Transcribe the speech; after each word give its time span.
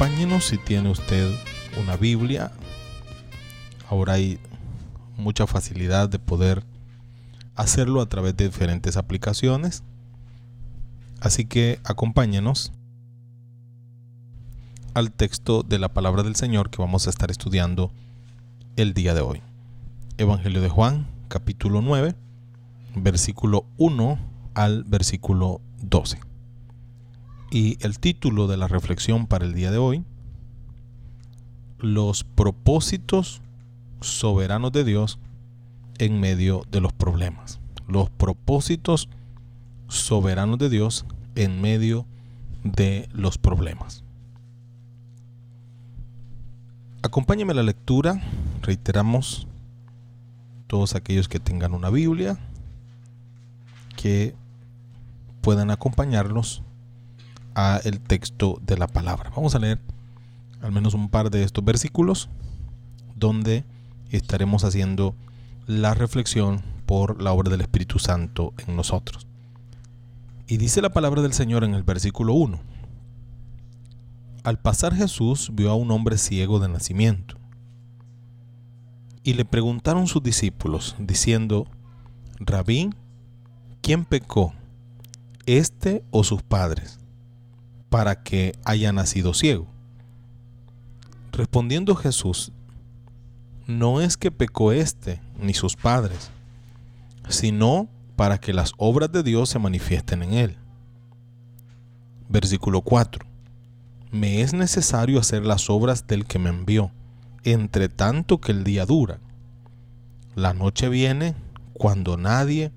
Acompáñenos 0.00 0.46
si 0.46 0.56
tiene 0.56 0.88
usted 0.88 1.30
una 1.78 1.94
Biblia. 1.94 2.52
Ahora 3.86 4.14
hay 4.14 4.38
mucha 5.18 5.46
facilidad 5.46 6.08
de 6.08 6.18
poder 6.18 6.64
hacerlo 7.54 8.00
a 8.00 8.08
través 8.08 8.34
de 8.34 8.46
diferentes 8.46 8.96
aplicaciones. 8.96 9.82
Así 11.20 11.44
que 11.44 11.80
acompáñenos 11.84 12.72
al 14.94 15.12
texto 15.12 15.62
de 15.64 15.78
la 15.78 15.90
palabra 15.90 16.22
del 16.22 16.34
Señor 16.34 16.70
que 16.70 16.80
vamos 16.80 17.06
a 17.06 17.10
estar 17.10 17.30
estudiando 17.30 17.92
el 18.76 18.94
día 18.94 19.12
de 19.12 19.20
hoy. 19.20 19.42
Evangelio 20.16 20.62
de 20.62 20.70
Juan, 20.70 21.08
capítulo 21.28 21.82
9, 21.82 22.14
versículo 22.94 23.66
1 23.76 24.18
al 24.54 24.82
versículo 24.84 25.60
12. 25.82 26.29
Y 27.50 27.78
el 27.84 27.98
título 27.98 28.46
de 28.46 28.56
la 28.56 28.68
reflexión 28.68 29.26
para 29.26 29.44
el 29.44 29.54
día 29.54 29.72
de 29.72 29.78
hoy, 29.78 30.04
los 31.78 32.22
propósitos 32.22 33.42
soberanos 34.00 34.70
de 34.72 34.84
Dios 34.84 35.18
en 35.98 36.20
medio 36.20 36.64
de 36.70 36.80
los 36.80 36.92
problemas. 36.92 37.58
Los 37.88 38.08
propósitos 38.08 39.08
soberanos 39.88 40.58
de 40.58 40.68
Dios 40.68 41.04
en 41.34 41.60
medio 41.60 42.06
de 42.62 43.08
los 43.12 43.36
problemas. 43.36 44.04
Acompáñeme 47.02 47.52
a 47.52 47.56
la 47.56 47.62
lectura, 47.62 48.22
reiteramos 48.62 49.48
todos 50.66 50.94
aquellos 50.94 51.28
que 51.28 51.40
tengan 51.40 51.74
una 51.74 51.90
Biblia, 51.90 52.38
que 53.96 54.34
puedan 55.40 55.70
acompañarnos 55.70 56.62
a 57.54 57.80
el 57.84 58.00
texto 58.00 58.58
de 58.62 58.76
la 58.76 58.86
palabra. 58.86 59.30
Vamos 59.34 59.54
a 59.54 59.58
leer 59.58 59.80
al 60.60 60.72
menos 60.72 60.94
un 60.94 61.08
par 61.08 61.30
de 61.30 61.42
estos 61.42 61.64
versículos 61.64 62.28
donde 63.16 63.64
estaremos 64.10 64.64
haciendo 64.64 65.14
la 65.66 65.94
reflexión 65.94 66.62
por 66.86 67.22
la 67.22 67.32
obra 67.32 67.50
del 67.50 67.60
Espíritu 67.60 67.98
Santo 67.98 68.52
en 68.66 68.76
nosotros. 68.76 69.26
Y 70.46 70.56
dice 70.56 70.82
la 70.82 70.90
palabra 70.90 71.22
del 71.22 71.32
Señor 71.32 71.64
en 71.64 71.74
el 71.74 71.84
versículo 71.84 72.34
1. 72.34 72.58
Al 74.42 74.58
pasar 74.58 74.94
Jesús 74.94 75.50
vio 75.52 75.70
a 75.70 75.74
un 75.74 75.90
hombre 75.90 76.18
ciego 76.18 76.58
de 76.58 76.68
nacimiento. 76.68 77.36
Y 79.22 79.34
le 79.34 79.44
preguntaron 79.44 80.06
sus 80.06 80.22
discípulos, 80.22 80.96
diciendo, 80.98 81.66
Rabí, 82.40 82.90
¿quién 83.82 84.06
pecó, 84.06 84.54
este 85.44 86.02
o 86.10 86.24
sus 86.24 86.42
padres, 86.42 86.99
para 87.90 88.22
que 88.22 88.54
haya 88.64 88.92
nacido 88.92 89.34
ciego? 89.34 89.66
Respondiendo 91.32 91.94
Jesús, 91.94 92.52
no 93.66 94.00
es 94.00 94.16
que 94.16 94.30
pecó 94.30 94.72
este 94.72 95.20
ni 95.38 95.54
sus 95.54 95.76
padres, 95.76 96.30
sino 97.28 97.88
para 98.16 98.38
que 98.38 98.52
las 98.52 98.72
obras 98.78 99.12
de 99.12 99.22
Dios 99.22 99.50
se 99.50 99.58
manifiesten 99.58 100.22
en 100.22 100.32
él. 100.32 100.56
Versículo 102.28 102.80
4. 102.82 103.26
Me 104.10 104.40
es 104.40 104.52
necesario 104.52 105.20
hacer 105.20 105.44
las 105.44 105.70
obras 105.70 106.06
del 106.06 106.26
que 106.26 106.38
me 106.38 106.50
envió, 106.50 106.90
entre 107.44 107.88
tanto 107.88 108.40
que 108.40 108.52
el 108.52 108.64
día 108.64 108.86
dura. 108.86 109.20
La 110.34 110.52
noche 110.52 110.88
viene 110.88 111.34
cuando 111.72 112.16
nadie 112.16 112.72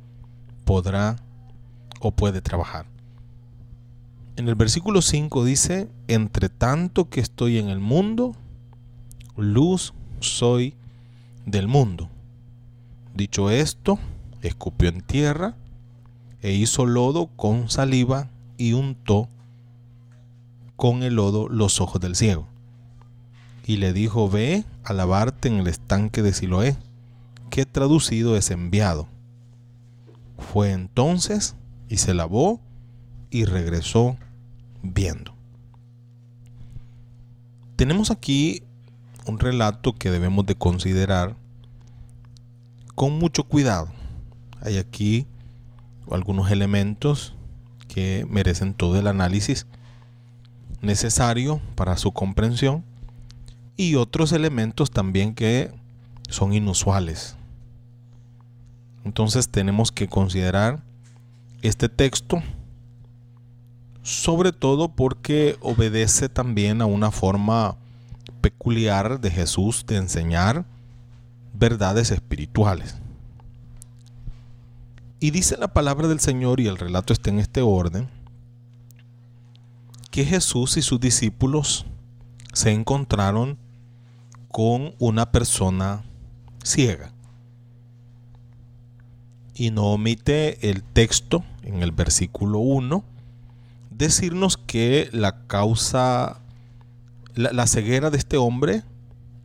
podrá 0.63 1.17
o 1.99 2.11
puede 2.11 2.41
trabajar. 2.41 2.92
En 4.35 4.47
el 4.49 4.55
versículo 4.55 5.03
5 5.03 5.45
dice, 5.45 5.89
entre 6.07 6.49
tanto 6.49 7.07
que 7.07 7.19
estoy 7.19 7.59
en 7.59 7.69
el 7.69 7.79
mundo, 7.79 8.35
luz 9.37 9.93
soy 10.21 10.73
del 11.45 11.67
mundo. 11.67 12.09
Dicho 13.13 13.51
esto, 13.51 13.99
escupió 14.41 14.89
en 14.89 15.01
tierra 15.01 15.55
e 16.41 16.51
hizo 16.51 16.87
lodo 16.87 17.27
con 17.27 17.69
saliva 17.69 18.31
y 18.57 18.73
untó 18.73 19.29
con 20.77 21.03
el 21.03 21.15
lodo 21.15 21.47
los 21.47 21.79
ojos 21.79 22.01
del 22.01 22.15
ciego. 22.15 22.47
Y 23.67 23.77
le 23.77 23.93
dijo, 23.93 24.29
ve 24.29 24.65
a 24.83 24.93
lavarte 24.93 25.47
en 25.47 25.59
el 25.59 25.67
estanque 25.67 26.23
de 26.23 26.33
Siloé, 26.33 26.75
que 27.51 27.67
traducido 27.67 28.35
es 28.35 28.49
enviado. 28.49 29.07
Fue 30.39 30.71
entonces 30.71 31.55
y 31.87 31.97
se 31.97 32.15
lavó 32.15 32.59
y 33.33 33.45
regresó 33.45 34.15
viendo. 34.83 35.33
Tenemos 37.75 38.11
aquí 38.11 38.61
un 39.25 39.39
relato 39.39 39.95
que 39.95 40.11
debemos 40.11 40.45
de 40.45 40.53
considerar 40.53 41.35
con 42.93 43.17
mucho 43.17 43.43
cuidado. 43.43 43.91
Hay 44.61 44.77
aquí 44.77 45.25
algunos 46.11 46.51
elementos 46.51 47.33
que 47.87 48.27
merecen 48.29 48.75
todo 48.75 48.99
el 48.99 49.07
análisis 49.07 49.65
necesario 50.81 51.59
para 51.73 51.97
su 51.97 52.11
comprensión 52.11 52.85
y 53.75 53.95
otros 53.95 54.31
elementos 54.31 54.91
también 54.91 55.33
que 55.33 55.71
son 56.29 56.53
inusuales. 56.53 57.35
Entonces 59.03 59.49
tenemos 59.49 59.91
que 59.91 60.07
considerar 60.07 60.83
este 61.63 61.89
texto 61.89 62.43
sobre 64.03 64.51
todo 64.51 64.89
porque 64.89 65.57
obedece 65.61 66.27
también 66.27 66.81
a 66.81 66.85
una 66.85 67.09
forma 67.09 67.77
peculiar 68.41 69.21
de 69.21 69.31
Jesús 69.31 69.85
de 69.87 69.95
enseñar 69.95 70.65
verdades 71.53 72.11
espirituales. 72.11 72.97
Y 75.21 75.31
dice 75.31 75.55
la 75.57 75.69
palabra 75.69 76.09
del 76.09 76.19
Señor, 76.19 76.59
y 76.59 76.67
el 76.67 76.77
relato 76.77 77.13
está 77.13 77.29
en 77.29 77.39
este 77.39 77.61
orden, 77.61 78.09
que 80.11 80.25
Jesús 80.25 80.75
y 80.75 80.81
sus 80.81 80.99
discípulos 80.99 81.85
se 82.51 82.71
encontraron 82.71 83.57
con 84.49 84.93
una 84.99 85.31
persona 85.31 86.03
ciega. 86.61 87.13
Y 89.55 89.71
no 89.71 89.85
omite 89.85 90.69
el 90.69 90.83
texto 90.83 91.45
en 91.61 91.81
el 91.81 91.93
versículo 91.93 92.59
1 92.59 93.12
decirnos 94.03 94.57
que 94.57 95.09
la 95.13 95.47
causa, 95.47 96.41
la, 97.35 97.67
ceguera 97.67 98.09
de 98.09 98.17
este 98.17 98.35
hombre 98.35 98.83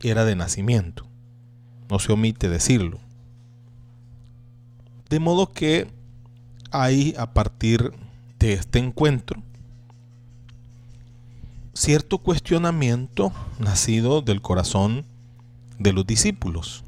era 0.01 0.25
de 0.25 0.35
nacimiento. 0.35 1.05
No 1.89 1.97
se 1.99 2.11
omite 2.11 2.49
decirlo. 2.49 2.99
De 5.09 5.19
modo 5.19 5.51
que 5.53 5.87
hay 6.71 7.15
a 7.17 7.33
partir 7.33 7.93
de 8.37 8.53
este 8.53 8.79
encuentro 8.79 9.41
cierto 11.73 12.17
cuestionamiento 12.17 13.31
nacido 13.57 14.21
del 14.21 14.41
corazón 14.41 15.05
de 15.77 15.93
los 15.93 16.05
discípulos. 16.05 16.83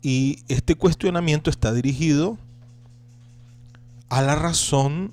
Y 0.00 0.38
este 0.48 0.74
cuestionamiento 0.74 1.50
está 1.50 1.72
dirigido 1.74 2.38
a 4.14 4.22
la 4.22 4.36
razón 4.36 5.10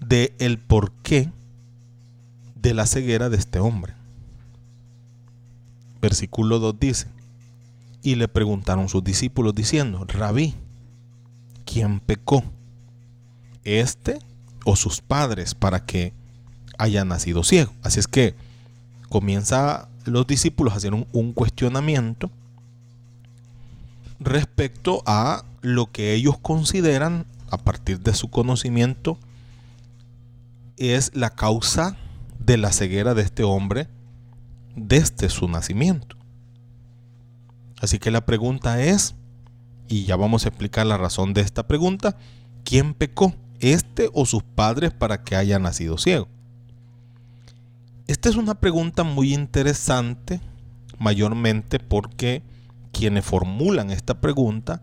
de 0.00 0.32
el 0.38 0.56
porqué 0.56 1.30
de 2.54 2.72
la 2.72 2.86
ceguera 2.86 3.28
de 3.28 3.36
este 3.36 3.58
hombre. 3.58 3.92
Versículo 6.00 6.60
2 6.60 6.80
dice, 6.80 7.08
y 8.02 8.14
le 8.14 8.26
preguntaron 8.26 8.88
sus 8.88 9.04
discípulos 9.04 9.54
diciendo, 9.54 10.06
Rabí, 10.08 10.54
¿quién 11.66 12.00
pecó? 12.00 12.42
¿Este 13.64 14.18
o 14.64 14.76
sus 14.76 15.02
padres 15.02 15.54
para 15.54 15.84
que 15.84 16.14
haya 16.78 17.04
nacido 17.04 17.44
ciego? 17.44 17.74
Así 17.82 18.00
es 18.00 18.08
que 18.08 18.34
comienza 19.10 19.90
los 20.06 20.26
discípulos 20.26 20.72
a 20.72 20.78
hacer 20.78 20.94
un, 20.94 21.06
un 21.12 21.34
cuestionamiento 21.34 22.30
respecto 24.20 25.02
a 25.04 25.44
lo 25.60 25.92
que 25.92 26.14
ellos 26.14 26.38
consideran 26.38 27.26
a 27.50 27.58
partir 27.58 28.00
de 28.00 28.14
su 28.14 28.28
conocimiento 28.28 29.18
es 30.76 31.14
la 31.14 31.30
causa 31.30 31.96
de 32.38 32.56
la 32.56 32.72
ceguera 32.72 33.14
de 33.14 33.22
este 33.22 33.44
hombre 33.44 33.88
desde 34.76 35.28
su 35.28 35.48
nacimiento. 35.48 36.16
Así 37.80 37.98
que 37.98 38.10
la 38.10 38.24
pregunta 38.24 38.82
es, 38.82 39.14
y 39.88 40.04
ya 40.04 40.16
vamos 40.16 40.44
a 40.44 40.48
explicar 40.48 40.86
la 40.86 40.96
razón 40.96 41.34
de 41.34 41.40
esta 41.40 41.66
pregunta, 41.66 42.16
¿quién 42.64 42.94
pecó? 42.94 43.34
¿Este 43.58 44.08
o 44.12 44.24
sus 44.26 44.42
padres 44.42 44.92
para 44.92 45.22
que 45.22 45.36
haya 45.36 45.58
nacido 45.58 45.98
ciego? 45.98 46.28
Esta 48.06 48.28
es 48.28 48.36
una 48.36 48.54
pregunta 48.54 49.04
muy 49.04 49.34
interesante, 49.34 50.40
mayormente 50.98 51.78
porque 51.78 52.42
quienes 52.92 53.24
formulan 53.24 53.90
esta 53.90 54.20
pregunta 54.20 54.82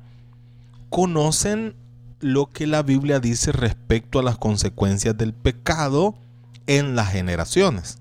conocen 0.89 1.75
lo 2.19 2.47
que 2.47 2.65
la 2.67 2.83
Biblia 2.83 3.19
dice 3.19 3.51
respecto 3.51 4.19
a 4.19 4.23
las 4.23 4.37
consecuencias 4.37 5.17
del 5.17 5.33
pecado 5.33 6.15
en 6.65 6.95
las 6.95 7.11
generaciones. 7.11 7.99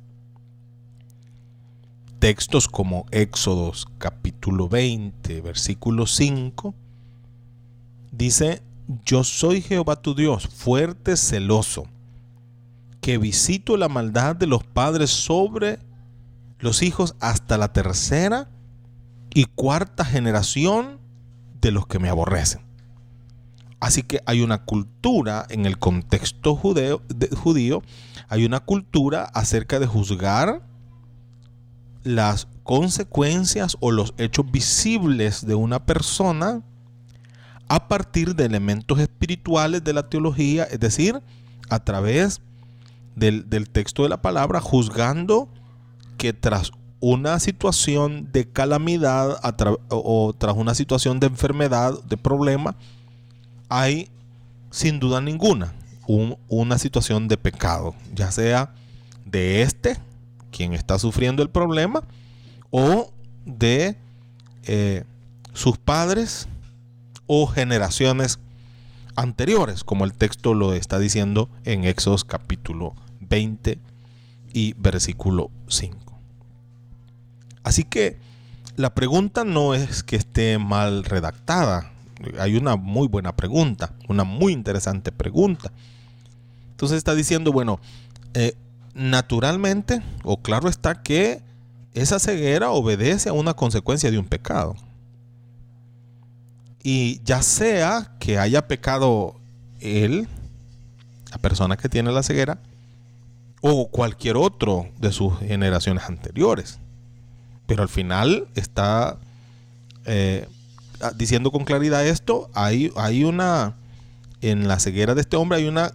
Textos 2.18 2.66
como 2.66 3.06
Éxodos 3.10 3.86
capítulo 3.98 4.68
20, 4.68 5.42
versículo 5.42 6.06
5, 6.06 6.74
dice, 8.10 8.62
yo 9.04 9.22
soy 9.22 9.60
Jehová 9.60 9.96
tu 9.96 10.14
Dios, 10.14 10.48
fuerte, 10.48 11.16
celoso, 11.16 11.86
que 13.00 13.18
visito 13.18 13.76
la 13.76 13.88
maldad 13.88 14.34
de 14.34 14.46
los 14.46 14.64
padres 14.64 15.10
sobre 15.10 15.78
los 16.58 16.82
hijos 16.82 17.14
hasta 17.20 17.58
la 17.58 17.72
tercera 17.72 18.48
y 19.34 19.44
cuarta 19.44 20.04
generación 20.04 20.98
de 21.60 21.70
los 21.70 21.86
que 21.86 21.98
me 21.98 22.08
aborrecen. 22.08 22.65
Así 23.78 24.02
que 24.02 24.20
hay 24.26 24.40
una 24.40 24.64
cultura 24.64 25.46
en 25.50 25.66
el 25.66 25.78
contexto 25.78 26.56
judío, 26.56 27.82
hay 28.28 28.44
una 28.44 28.60
cultura 28.60 29.24
acerca 29.24 29.78
de 29.78 29.86
juzgar 29.86 30.62
las 32.02 32.48
consecuencias 32.62 33.76
o 33.80 33.90
los 33.90 34.14
hechos 34.16 34.50
visibles 34.50 35.46
de 35.46 35.54
una 35.54 35.84
persona 35.84 36.62
a 37.68 37.88
partir 37.88 38.34
de 38.34 38.44
elementos 38.44 38.98
espirituales 38.98 39.84
de 39.84 39.92
la 39.92 40.08
teología, 40.08 40.64
es 40.64 40.80
decir, 40.80 41.20
a 41.68 41.84
través 41.84 42.40
del 43.14 43.68
texto 43.70 44.04
de 44.04 44.08
la 44.08 44.22
palabra, 44.22 44.60
juzgando 44.60 45.48
que 46.16 46.32
tras 46.32 46.72
una 47.00 47.40
situación 47.40 48.30
de 48.32 48.48
calamidad 48.50 49.38
o 49.90 50.34
tras 50.38 50.56
una 50.56 50.74
situación 50.74 51.20
de 51.20 51.26
enfermedad, 51.26 52.02
de 52.04 52.16
problema, 52.16 52.76
hay 53.68 54.08
sin 54.70 55.00
duda 55.00 55.20
ninguna 55.20 55.74
una 56.48 56.78
situación 56.78 57.26
de 57.26 57.36
pecado, 57.36 57.94
ya 58.14 58.30
sea 58.30 58.72
de 59.24 59.62
este, 59.62 59.96
quien 60.52 60.72
está 60.72 60.98
sufriendo 60.98 61.42
el 61.42 61.50
problema, 61.50 62.02
o 62.70 63.12
de 63.44 63.96
eh, 64.64 65.04
sus 65.52 65.78
padres 65.78 66.48
o 67.26 67.46
generaciones 67.46 68.38
anteriores, 69.16 69.82
como 69.82 70.04
el 70.04 70.12
texto 70.12 70.54
lo 70.54 70.74
está 70.74 70.98
diciendo 70.98 71.48
en 71.64 71.84
Éxodo 71.84 72.16
capítulo 72.26 72.94
20 73.20 73.78
y 74.52 74.74
versículo 74.74 75.50
5. 75.68 75.98
Así 77.64 77.82
que 77.82 78.18
la 78.76 78.94
pregunta 78.94 79.44
no 79.44 79.74
es 79.74 80.02
que 80.02 80.16
esté 80.16 80.58
mal 80.58 81.04
redactada. 81.04 81.90
Hay 82.38 82.56
una 82.56 82.76
muy 82.76 83.08
buena 83.08 83.36
pregunta, 83.36 83.92
una 84.08 84.24
muy 84.24 84.52
interesante 84.52 85.12
pregunta. 85.12 85.72
Entonces 86.70 86.98
está 86.98 87.14
diciendo, 87.14 87.52
bueno, 87.52 87.80
eh, 88.34 88.54
naturalmente, 88.94 90.02
o 90.24 90.42
claro 90.42 90.68
está 90.68 91.02
que 91.02 91.42
esa 91.94 92.18
ceguera 92.18 92.70
obedece 92.70 93.28
a 93.28 93.32
una 93.32 93.54
consecuencia 93.54 94.10
de 94.10 94.18
un 94.18 94.26
pecado. 94.26 94.76
Y 96.82 97.20
ya 97.24 97.42
sea 97.42 98.12
que 98.20 98.38
haya 98.38 98.68
pecado 98.68 99.36
él, 99.80 100.28
la 101.30 101.38
persona 101.38 101.76
que 101.76 101.88
tiene 101.88 102.12
la 102.12 102.22
ceguera, 102.22 102.58
o 103.60 103.88
cualquier 103.88 104.36
otro 104.36 104.86
de 104.98 105.12
sus 105.12 105.38
generaciones 105.38 106.04
anteriores. 106.04 106.78
Pero 107.66 107.82
al 107.82 107.88
final 107.88 108.46
está 108.54 109.18
eh, 110.04 110.46
diciendo 111.16 111.50
con 111.50 111.64
claridad 111.64 112.06
esto, 112.06 112.50
hay, 112.54 112.92
hay 112.96 113.24
una, 113.24 113.74
en 114.40 114.68
la 114.68 114.78
ceguera 114.78 115.14
de 115.14 115.20
este 115.20 115.36
hombre 115.36 115.58
hay 115.58 115.68
una 115.68 115.92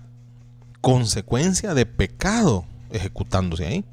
consecuencia 0.82 1.74
de 1.74 1.86
pecado 1.86 2.66
ejecutándose 2.90 3.66
ahí. 3.66 3.86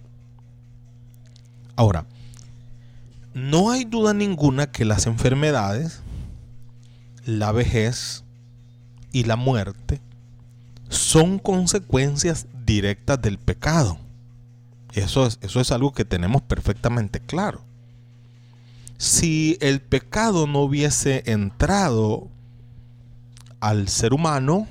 Ahora, 1.76 2.06
no 3.34 3.70
hay 3.70 3.84
duda 3.84 4.14
ninguna 4.14 4.70
que 4.70 4.84
las 4.84 5.06
enfermedades, 5.06 6.00
la 7.24 7.52
vejez 7.52 8.24
y 9.12 9.24
la 9.24 9.36
muerte 9.36 10.00
son 10.88 11.38
consecuencias 11.38 12.46
directas 12.64 13.20
del 13.20 13.38
pecado. 13.38 13.98
Eso 14.94 15.26
es, 15.26 15.38
eso 15.42 15.60
es 15.60 15.70
algo 15.70 15.92
que 15.92 16.04
tenemos 16.04 16.42
perfectamente 16.42 17.20
claro 17.20 17.67
si 18.98 19.56
el 19.60 19.80
pecado 19.80 20.46
no 20.46 20.60
hubiese 20.60 21.22
entrado 21.26 22.28
al 23.60 23.88
ser 23.88 24.12
humano, 24.12 24.66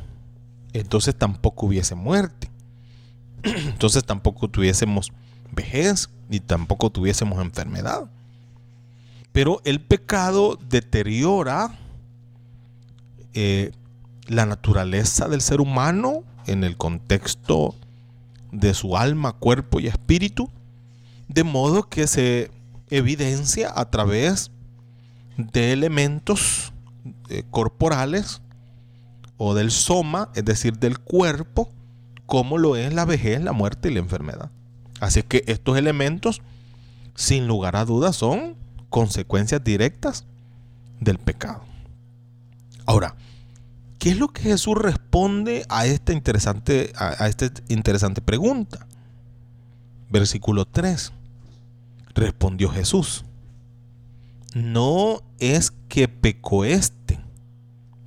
entonces 0.73 1.15
tampoco 1.15 1.65
hubiese 1.65 1.95
muerte. 1.95 2.49
Entonces 3.43 4.03
tampoco 4.03 4.49
tuviésemos 4.49 5.11
vejez 5.51 6.09
ni 6.29 6.39
tampoco 6.39 6.89
tuviésemos 6.89 7.39
enfermedad. 7.41 8.09
Pero 9.31 9.61
el 9.63 9.79
pecado 9.79 10.59
deteriora 10.69 11.77
eh, 13.33 13.71
la 14.27 14.45
naturaleza 14.45 15.29
del 15.29 15.41
ser 15.41 15.61
humano 15.61 16.23
en 16.47 16.63
el 16.63 16.75
contexto 16.75 17.75
de 18.51 18.73
su 18.73 18.97
alma, 18.97 19.33
cuerpo 19.33 19.79
y 19.79 19.87
espíritu, 19.87 20.49
de 21.27 21.43
modo 21.43 21.83
que 21.83 22.07
se 22.07 22.51
evidencia 22.89 23.71
a 23.75 23.89
través 23.89 24.51
de 25.37 25.71
elementos 25.71 26.73
eh, 27.29 27.43
corporales 27.49 28.41
o 29.37 29.53
del 29.53 29.71
soma, 29.71 30.29
es 30.33 30.45
decir, 30.45 30.79
del 30.79 30.99
cuerpo, 30.99 31.71
como 32.25 32.57
lo 32.57 32.75
es 32.75 32.93
la 32.93 33.05
vejez, 33.05 33.41
la 33.41 33.53
muerte 33.53 33.89
y 33.89 33.93
la 33.93 33.99
enfermedad. 33.99 34.51
Así 34.99 35.21
que 35.23 35.43
estos 35.47 35.77
elementos, 35.77 36.41
sin 37.15 37.47
lugar 37.47 37.75
a 37.75 37.85
dudas, 37.85 38.15
son 38.15 38.55
consecuencias 38.89 39.63
directas 39.63 40.25
del 40.99 41.19
pecado. 41.19 41.61
Ahora, 42.85 43.15
¿qué 43.99 44.09
es 44.09 44.17
lo 44.17 44.29
que 44.29 44.43
Jesús 44.43 44.75
responde 44.75 45.65
a 45.69 45.85
esta 45.85 46.13
interesante, 46.13 46.91
a, 46.95 47.23
a 47.23 47.27
esta 47.27 47.51
interesante 47.67 48.21
pregunta? 48.21 48.87
Versículo 50.09 50.65
3. 50.65 51.11
Respondió 52.17 52.69
Jesús, 52.69 53.25
no 54.55 55.21
es 55.37 55.69
que 55.87 56.07
pecó 56.07 56.65
este. 56.65 57.19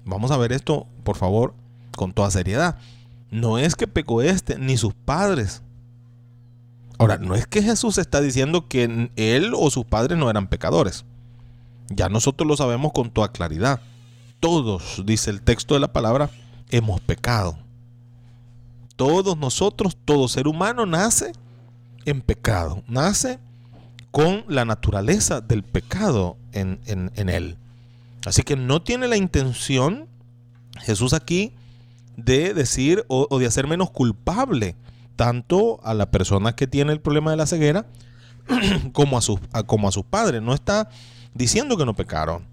Vamos 0.04 0.32
a 0.32 0.36
ver 0.36 0.50
esto, 0.50 0.88
por 1.04 1.16
favor, 1.16 1.54
con 1.96 2.12
toda 2.12 2.28
seriedad. 2.32 2.76
No 3.30 3.56
es 3.56 3.76
que 3.76 3.86
pecó 3.86 4.20
este, 4.20 4.58
ni 4.58 4.76
sus 4.76 4.94
padres. 4.94 5.62
Ahora, 6.98 7.18
no 7.18 7.36
es 7.36 7.46
que 7.46 7.62
Jesús 7.62 7.98
está 7.98 8.20
diciendo 8.20 8.66
que 8.66 9.12
él 9.14 9.52
o 9.56 9.70
sus 9.70 9.84
padres 9.84 10.18
no 10.18 10.28
eran 10.28 10.48
pecadores. 10.48 11.04
Ya 11.88 12.08
nosotros 12.08 12.48
lo 12.48 12.56
sabemos 12.56 12.90
con 12.92 13.10
toda 13.10 13.30
claridad. 13.30 13.80
Todos, 14.40 15.04
dice 15.06 15.30
el 15.30 15.40
texto 15.40 15.74
de 15.74 15.80
la 15.80 15.92
palabra, 15.92 16.30
hemos 16.70 17.00
pecado. 17.00 17.56
Todos 18.96 19.38
nosotros, 19.38 19.96
todo 20.04 20.26
ser 20.26 20.48
humano 20.48 20.84
nace 20.84 21.30
en 22.06 22.20
pecado. 22.20 22.82
Nace 22.88 23.38
con 24.10 24.44
la 24.48 24.64
naturaleza 24.64 25.40
del 25.40 25.62
pecado 25.62 26.36
en, 26.52 26.80
él. 27.16 27.56
Así 28.26 28.42
que 28.42 28.56
no 28.56 28.82
tiene 28.82 29.08
la 29.08 29.16
intención 29.16 30.08
Jesús 30.80 31.12
aquí 31.12 31.52
de 32.16 32.54
decir 32.54 33.04
o, 33.08 33.38
de 33.38 33.46
hacer 33.46 33.66
menos 33.66 33.90
culpable 33.90 34.74
tanto 35.16 35.80
a 35.84 35.94
la 35.94 36.10
persona 36.10 36.54
que 36.54 36.66
tiene 36.66 36.92
el 36.92 37.00
problema 37.00 37.30
de 37.30 37.36
la 37.36 37.46
ceguera 37.46 37.86
como 38.92 39.18
a, 39.18 39.22
sus, 39.22 39.38
como 39.66 39.88
a 39.88 39.92
sus 39.92 40.04
padres. 40.04 40.42
No 40.42 40.54
está 40.54 40.88
diciendo 41.34 41.76
que 41.76 41.86
no 41.86 41.94
pecaron, 41.94 42.44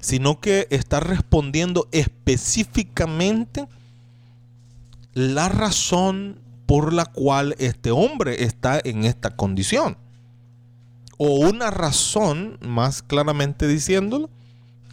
sino 0.00 0.40
que 0.40 0.66
está 0.70 1.00
respondiendo 1.00 1.88
específicamente 1.92 3.66
la 5.12 5.48
razón 5.48 6.40
por 6.66 6.92
la 6.92 7.06
cual 7.06 7.56
este 7.58 7.90
hombre 7.90 8.44
está 8.44 8.80
en 8.82 9.04
esta 9.04 9.36
condición 9.36 9.96
o 11.18 11.34
una 11.34 11.70
razón, 11.70 12.58
más 12.60 13.02
claramente 13.02 13.66
diciéndolo, 13.66 14.30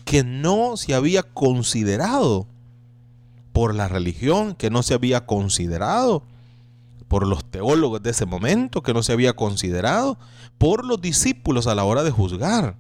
que 0.03 0.23
no 0.23 0.75
se 0.75 0.93
había 0.93 1.23
considerado 1.23 2.47
por 3.53 3.73
la 3.73 3.87
religión, 3.87 4.55
que 4.55 4.69
no 4.69 4.83
se 4.83 4.95
había 4.95 5.25
considerado 5.25 6.23
por 7.07 7.25
los 7.25 7.45
teólogos 7.45 8.03
de 8.03 8.09
ese 8.09 8.25
momento, 8.25 8.83
que 8.83 8.93
no 8.93 9.03
se 9.03 9.13
había 9.13 9.33
considerado 9.33 10.17
por 10.57 10.83
los 10.83 10.99
discípulos 10.99 11.67
a 11.67 11.75
la 11.75 11.83
hora 11.83 12.03
de 12.03 12.11
juzgar 12.11 12.75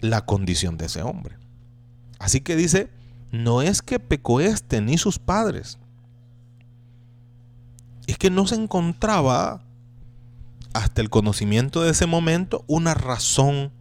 la 0.00 0.24
condición 0.24 0.76
de 0.76 0.86
ese 0.86 1.02
hombre. 1.02 1.36
Así 2.18 2.40
que 2.40 2.56
dice, 2.56 2.88
no 3.32 3.62
es 3.62 3.82
que 3.82 3.98
pecó 3.98 4.40
este 4.40 4.80
ni 4.80 4.96
sus 4.96 5.18
padres, 5.18 5.78
es 8.06 8.16
que 8.16 8.30
no 8.30 8.46
se 8.46 8.54
encontraba 8.54 9.62
hasta 10.78 11.00
el 11.00 11.10
conocimiento 11.10 11.82
de 11.82 11.90
ese 11.90 12.06
momento 12.06 12.64
una 12.68 12.94
razón 12.94 13.72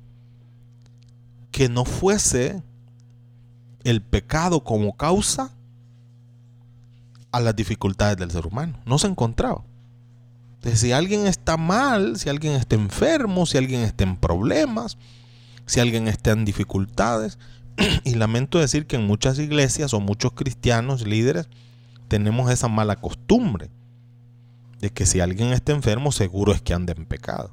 que 1.52 1.70
no 1.70 1.86
fuese 1.86 2.64
el 3.84 4.02
pecado 4.02 4.64
como 4.64 4.98
causa 4.98 5.56
a 7.32 7.40
las 7.40 7.56
dificultades 7.56 8.18
del 8.18 8.32
ser 8.32 8.48
humano. 8.48 8.80
No 8.86 8.98
se 8.98 9.08
encontraba. 9.08 9.64
Entonces, 10.56 10.80
si 10.80 10.92
alguien 10.92 11.28
está 11.28 11.56
mal, 11.56 12.18
si 12.18 12.30
alguien 12.30 12.54
está 12.54 12.76
enfermo, 12.76 13.46
si 13.46 13.60
alguien 13.60 13.82
está 13.82 14.04
en 14.04 14.18
problemas, 14.18 14.98
si 15.68 15.80
alguien 15.80 16.08
está 16.08 16.32
en 16.32 16.46
dificultades, 16.46 17.38
y 18.04 18.16
lamento 18.16 18.58
decir 18.58 18.88
que 18.88 18.96
en 18.96 19.06
muchas 19.06 19.38
iglesias 19.38 19.94
o 19.94 20.00
muchos 20.00 20.32
cristianos 20.34 21.06
líderes 21.06 21.48
tenemos 22.08 22.50
esa 22.50 22.68
mala 22.68 22.96
costumbre 22.96 23.70
de 24.80 24.92
que 24.92 25.06
si 25.06 25.20
alguien 25.20 25.52
está 25.54 25.72
enfermo, 25.72 26.12
seguro 26.12 26.54
es 26.54 26.62
que 26.62 26.74
anda 26.74 26.94
en 26.96 27.06
pecado. 27.06 27.52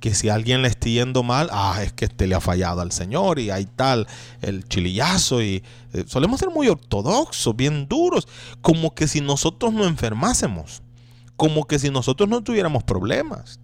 Que 0.00 0.14
si 0.14 0.28
alguien 0.28 0.62
le 0.62 0.68
está 0.68 0.88
yendo 0.88 1.22
mal, 1.22 1.48
ah, 1.52 1.80
es 1.82 1.92
que 1.92 2.06
este 2.06 2.26
le 2.26 2.34
ha 2.34 2.40
fallado 2.40 2.80
al 2.80 2.90
Señor 2.90 3.38
y 3.38 3.50
hay 3.50 3.66
tal, 3.66 4.08
el 4.40 4.64
chilillazo. 4.64 5.42
Y 5.42 5.62
eh, 5.92 6.04
solemos 6.06 6.40
ser 6.40 6.50
muy 6.50 6.68
ortodoxos, 6.68 7.54
bien 7.54 7.86
duros, 7.88 8.26
como 8.60 8.94
que 8.94 9.06
si 9.06 9.20
nosotros 9.20 9.72
no 9.72 9.84
enfermásemos, 9.84 10.82
como 11.36 11.66
que 11.66 11.78
si 11.78 11.90
nosotros 11.90 12.28
no 12.28 12.42
tuviéramos 12.42 12.82
problemas. 12.82 13.60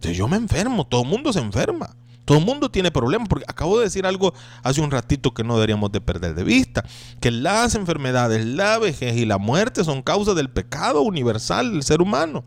Si 0.00 0.12
yo 0.12 0.26
me 0.26 0.36
enfermo, 0.36 0.86
todo 0.86 1.02
el 1.02 1.08
mundo 1.08 1.32
se 1.32 1.38
enferma. 1.38 1.96
Todo 2.24 2.38
el 2.38 2.44
mundo 2.44 2.70
tiene 2.70 2.90
problemas, 2.90 3.28
porque 3.28 3.44
acabo 3.46 3.78
de 3.78 3.84
decir 3.84 4.06
algo 4.06 4.32
hace 4.62 4.80
un 4.80 4.90
ratito 4.90 5.34
que 5.34 5.44
no 5.44 5.54
deberíamos 5.54 5.92
de 5.92 6.00
perder 6.00 6.34
de 6.34 6.44
vista, 6.44 6.84
que 7.20 7.30
las 7.30 7.74
enfermedades, 7.74 8.44
la 8.44 8.78
vejez 8.78 9.16
y 9.16 9.26
la 9.26 9.38
muerte 9.38 9.84
son 9.84 10.02
causa 10.02 10.32
del 10.34 10.48
pecado 10.48 11.02
universal 11.02 11.72
del 11.72 11.82
ser 11.82 12.00
humano, 12.00 12.44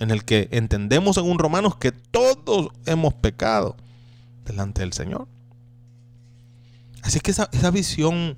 en 0.00 0.10
el 0.10 0.24
que 0.24 0.48
entendemos 0.50 1.18
en 1.18 1.24
un 1.24 1.38
Romanos 1.38 1.76
que 1.76 1.92
todos 1.92 2.70
hemos 2.86 3.12
pecado 3.14 3.76
delante 4.46 4.80
del 4.80 4.94
Señor. 4.94 5.28
Así 7.02 7.20
que 7.20 7.30
esa, 7.30 7.48
visión 7.70 8.36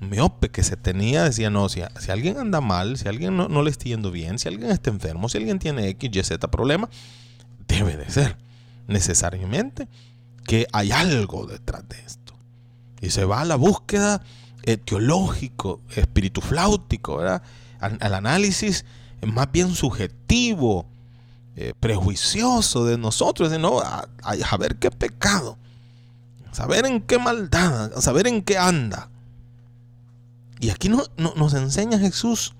miope 0.00 0.48
que 0.48 0.62
se 0.62 0.76
tenía 0.76 1.24
decía, 1.24 1.50
no, 1.50 1.68
si, 1.68 1.82
si 1.98 2.10
alguien 2.10 2.38
anda 2.38 2.62
mal, 2.62 2.96
si 2.96 3.06
alguien 3.06 3.36
no, 3.36 3.48
no, 3.48 3.62
le 3.62 3.70
está 3.70 3.84
yendo 3.84 4.10
bien, 4.10 4.38
si 4.38 4.48
alguien 4.48 4.70
está 4.70 4.88
enfermo, 4.88 5.28
si 5.28 5.36
alguien 5.36 5.58
tiene 5.58 5.88
X, 5.90 6.10
Y, 6.10 6.22
Z 6.22 6.50
problema, 6.50 6.88
debe 7.68 7.98
de 7.98 8.10
ser 8.10 8.49
necesariamente 8.90 9.88
que 10.44 10.66
hay 10.72 10.90
algo 10.90 11.46
detrás 11.46 11.88
de 11.88 11.98
esto. 12.00 12.34
Y 13.00 13.10
se 13.10 13.24
va 13.24 13.40
a 13.40 13.44
la 13.44 13.56
búsqueda 13.56 14.22
eh, 14.64 14.76
teológico, 14.76 15.80
espíritu 15.94 16.40
flautico, 16.40 17.16
¿verdad? 17.16 17.42
Al, 17.78 18.14
análisis 18.14 18.84
más 19.24 19.50
bien 19.50 19.74
subjetivo, 19.74 20.86
eh, 21.56 21.72
prejuicioso 21.78 22.84
de 22.84 22.98
nosotros, 22.98 23.50
de 23.50 23.58
no, 23.58 23.80
a, 23.80 24.56
ver 24.58 24.76
qué 24.76 24.90
pecado, 24.90 25.56
saber 26.52 26.84
en 26.84 27.00
qué 27.00 27.18
maldad, 27.18 27.92
saber 28.00 28.26
en 28.26 28.42
qué 28.42 28.58
anda. 28.58 29.08
Y 30.58 30.68
aquí 30.68 30.90
nos 30.90 31.54
enseña 31.54 31.98
Jesús 31.98 32.54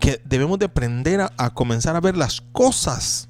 que 0.00 0.20
debemos 0.24 0.58
de 0.60 0.66
aprender 0.66 1.20
a 1.36 1.50
comenzar 1.54 1.96
a 1.96 2.00
ver 2.00 2.16
las 2.16 2.40
cosas 2.52 3.28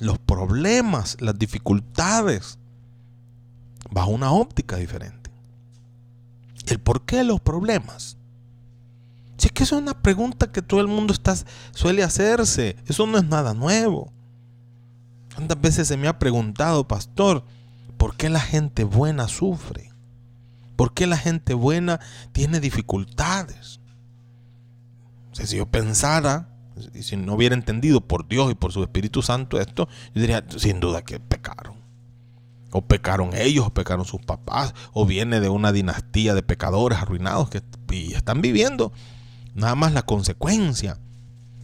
los 0.00 0.18
problemas, 0.18 1.16
las 1.20 1.38
dificultades, 1.38 2.58
bajo 3.90 4.10
una 4.10 4.32
óptica 4.32 4.76
diferente. 4.76 5.30
¿El 6.66 6.78
por 6.80 7.04
qué 7.04 7.22
los 7.24 7.40
problemas? 7.40 8.16
Si 9.36 9.46
es 9.46 9.52
que 9.52 9.62
eso 9.62 9.76
es 9.76 9.82
una 9.82 10.02
pregunta 10.02 10.52
que 10.52 10.62
todo 10.62 10.80
el 10.80 10.88
mundo 10.88 11.12
está, 11.12 11.34
suele 11.72 12.02
hacerse, 12.02 12.76
eso 12.86 13.06
no 13.06 13.18
es 13.18 13.24
nada 13.24 13.54
nuevo. 13.54 14.12
¿Cuántas 15.34 15.60
veces 15.60 15.88
se 15.88 15.96
me 15.96 16.08
ha 16.08 16.18
preguntado, 16.18 16.86
pastor, 16.86 17.44
por 17.96 18.16
qué 18.16 18.28
la 18.28 18.40
gente 18.40 18.84
buena 18.84 19.28
sufre? 19.28 19.92
¿Por 20.76 20.92
qué 20.92 21.06
la 21.06 21.16
gente 21.16 21.54
buena 21.54 22.00
tiene 22.32 22.60
dificultades? 22.60 23.80
si 25.32 25.56
yo 25.56 25.64
pensara 25.64 26.49
y 26.94 27.02
si 27.02 27.16
no 27.16 27.34
hubiera 27.34 27.54
entendido 27.54 28.00
por 28.00 28.28
Dios 28.28 28.50
y 28.50 28.54
por 28.54 28.72
su 28.72 28.82
Espíritu 28.82 29.22
Santo 29.22 29.60
esto, 29.60 29.88
yo 30.14 30.20
diría 30.20 30.44
sin 30.56 30.80
duda 30.80 31.02
que 31.02 31.20
pecaron. 31.20 31.74
O 32.72 32.82
pecaron 32.82 33.30
ellos, 33.34 33.66
o 33.66 33.74
pecaron 33.74 34.04
sus 34.04 34.20
papás, 34.20 34.74
o 34.92 35.04
viene 35.04 35.40
de 35.40 35.48
una 35.48 35.72
dinastía 35.72 36.34
de 36.34 36.42
pecadores 36.42 36.98
arruinados 36.98 37.50
que 37.50 37.62
están 38.14 38.40
viviendo 38.40 38.92
nada 39.54 39.74
más 39.74 39.92
la 39.92 40.02
consecuencia. 40.02 40.98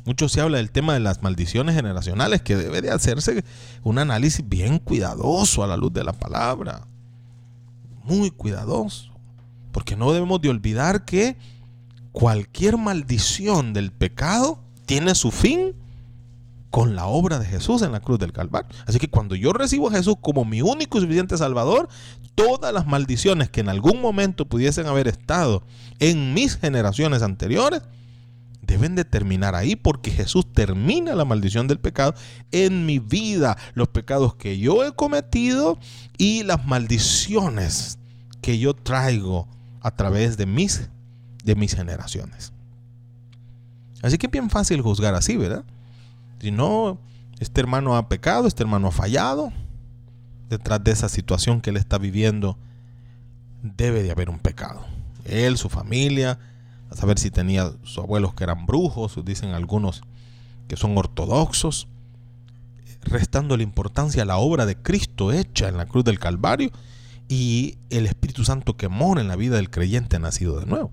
Mucho 0.04 0.28
se 0.28 0.40
habla 0.40 0.58
del 0.58 0.70
tema 0.70 0.94
de 0.94 1.00
las 1.00 1.22
maldiciones 1.22 1.74
generacionales, 1.74 2.42
que 2.42 2.56
debe 2.56 2.80
de 2.80 2.90
hacerse 2.90 3.44
un 3.82 3.98
análisis 3.98 4.48
bien 4.48 4.78
cuidadoso 4.78 5.64
a 5.64 5.66
la 5.66 5.76
luz 5.76 5.92
de 5.92 6.04
la 6.04 6.12
palabra. 6.12 6.86
Muy 8.04 8.30
cuidadoso. 8.30 9.12
Porque 9.72 9.96
no 9.96 10.12
debemos 10.12 10.40
de 10.40 10.48
olvidar 10.48 11.04
que 11.04 11.36
cualquier 12.12 12.76
maldición 12.78 13.72
del 13.72 13.90
pecado 13.90 14.60
tiene 14.86 15.14
su 15.14 15.30
fin 15.30 15.74
con 16.70 16.94
la 16.94 17.06
obra 17.06 17.38
de 17.38 17.46
Jesús 17.46 17.82
en 17.82 17.92
la 17.92 18.00
cruz 18.00 18.18
del 18.18 18.32
Calvario. 18.32 18.68
Así 18.86 18.98
que 18.98 19.08
cuando 19.08 19.34
yo 19.34 19.52
recibo 19.52 19.88
a 19.88 19.92
Jesús 19.92 20.16
como 20.20 20.44
mi 20.44 20.62
único 20.62 20.98
y 20.98 21.00
suficiente 21.00 21.36
Salvador, 21.38 21.88
todas 22.34 22.72
las 22.72 22.86
maldiciones 22.86 23.50
que 23.50 23.60
en 23.60 23.68
algún 23.68 24.00
momento 24.00 24.46
pudiesen 24.46 24.86
haber 24.86 25.08
estado 25.08 25.62
en 25.98 26.34
mis 26.34 26.56
generaciones 26.56 27.22
anteriores, 27.22 27.82
deben 28.60 28.94
de 28.94 29.04
terminar 29.04 29.54
ahí 29.54 29.76
porque 29.76 30.10
Jesús 30.10 30.52
termina 30.52 31.14
la 31.14 31.24
maldición 31.24 31.68
del 31.68 31.78
pecado 31.78 32.14
en 32.50 32.84
mi 32.84 32.98
vida, 32.98 33.56
los 33.74 33.88
pecados 33.88 34.34
que 34.34 34.58
yo 34.58 34.84
he 34.84 34.92
cometido 34.92 35.78
y 36.18 36.42
las 36.42 36.66
maldiciones 36.66 37.98
que 38.42 38.58
yo 38.58 38.74
traigo 38.74 39.48
a 39.80 39.92
través 39.92 40.36
de 40.36 40.46
mis, 40.46 40.90
de 41.44 41.54
mis 41.54 41.74
generaciones. 41.74 42.52
Así 44.02 44.18
que 44.18 44.26
es 44.26 44.32
bien 44.32 44.50
fácil 44.50 44.80
juzgar 44.82 45.14
así, 45.14 45.36
¿verdad? 45.36 45.64
Si 46.40 46.50
no, 46.50 46.98
este 47.38 47.60
hermano 47.60 47.96
ha 47.96 48.08
pecado, 48.08 48.46
este 48.46 48.62
hermano 48.62 48.88
ha 48.88 48.92
fallado, 48.92 49.52
detrás 50.48 50.82
de 50.84 50.92
esa 50.92 51.08
situación 51.08 51.60
que 51.60 51.70
él 51.70 51.76
está 51.76 51.98
viviendo, 51.98 52.58
debe 53.62 54.02
de 54.02 54.10
haber 54.10 54.30
un 54.30 54.38
pecado. 54.38 54.84
Él, 55.24 55.56
su 55.56 55.68
familia, 55.68 56.38
a 56.90 56.96
saber 56.96 57.18
si 57.18 57.30
tenía 57.30 57.72
sus 57.82 57.98
abuelos 57.98 58.34
que 58.34 58.44
eran 58.44 58.66
brujos, 58.66 59.18
dicen 59.24 59.50
algunos 59.50 60.02
que 60.68 60.76
son 60.76 60.96
ortodoxos, 60.96 61.88
restando 63.02 63.56
la 63.56 63.62
importancia 63.62 64.22
a 64.22 64.26
la 64.26 64.36
obra 64.36 64.66
de 64.66 64.76
Cristo 64.76 65.32
hecha 65.32 65.68
en 65.68 65.76
la 65.76 65.86
cruz 65.86 66.04
del 66.04 66.18
Calvario 66.18 66.70
y 67.28 67.78
el 67.90 68.06
Espíritu 68.06 68.44
Santo 68.44 68.76
que 68.76 68.88
mora 68.88 69.20
en 69.20 69.28
la 69.28 69.36
vida 69.36 69.56
del 69.56 69.70
creyente 69.70 70.18
nacido 70.18 70.58
de 70.58 70.66
nuevo 70.66 70.90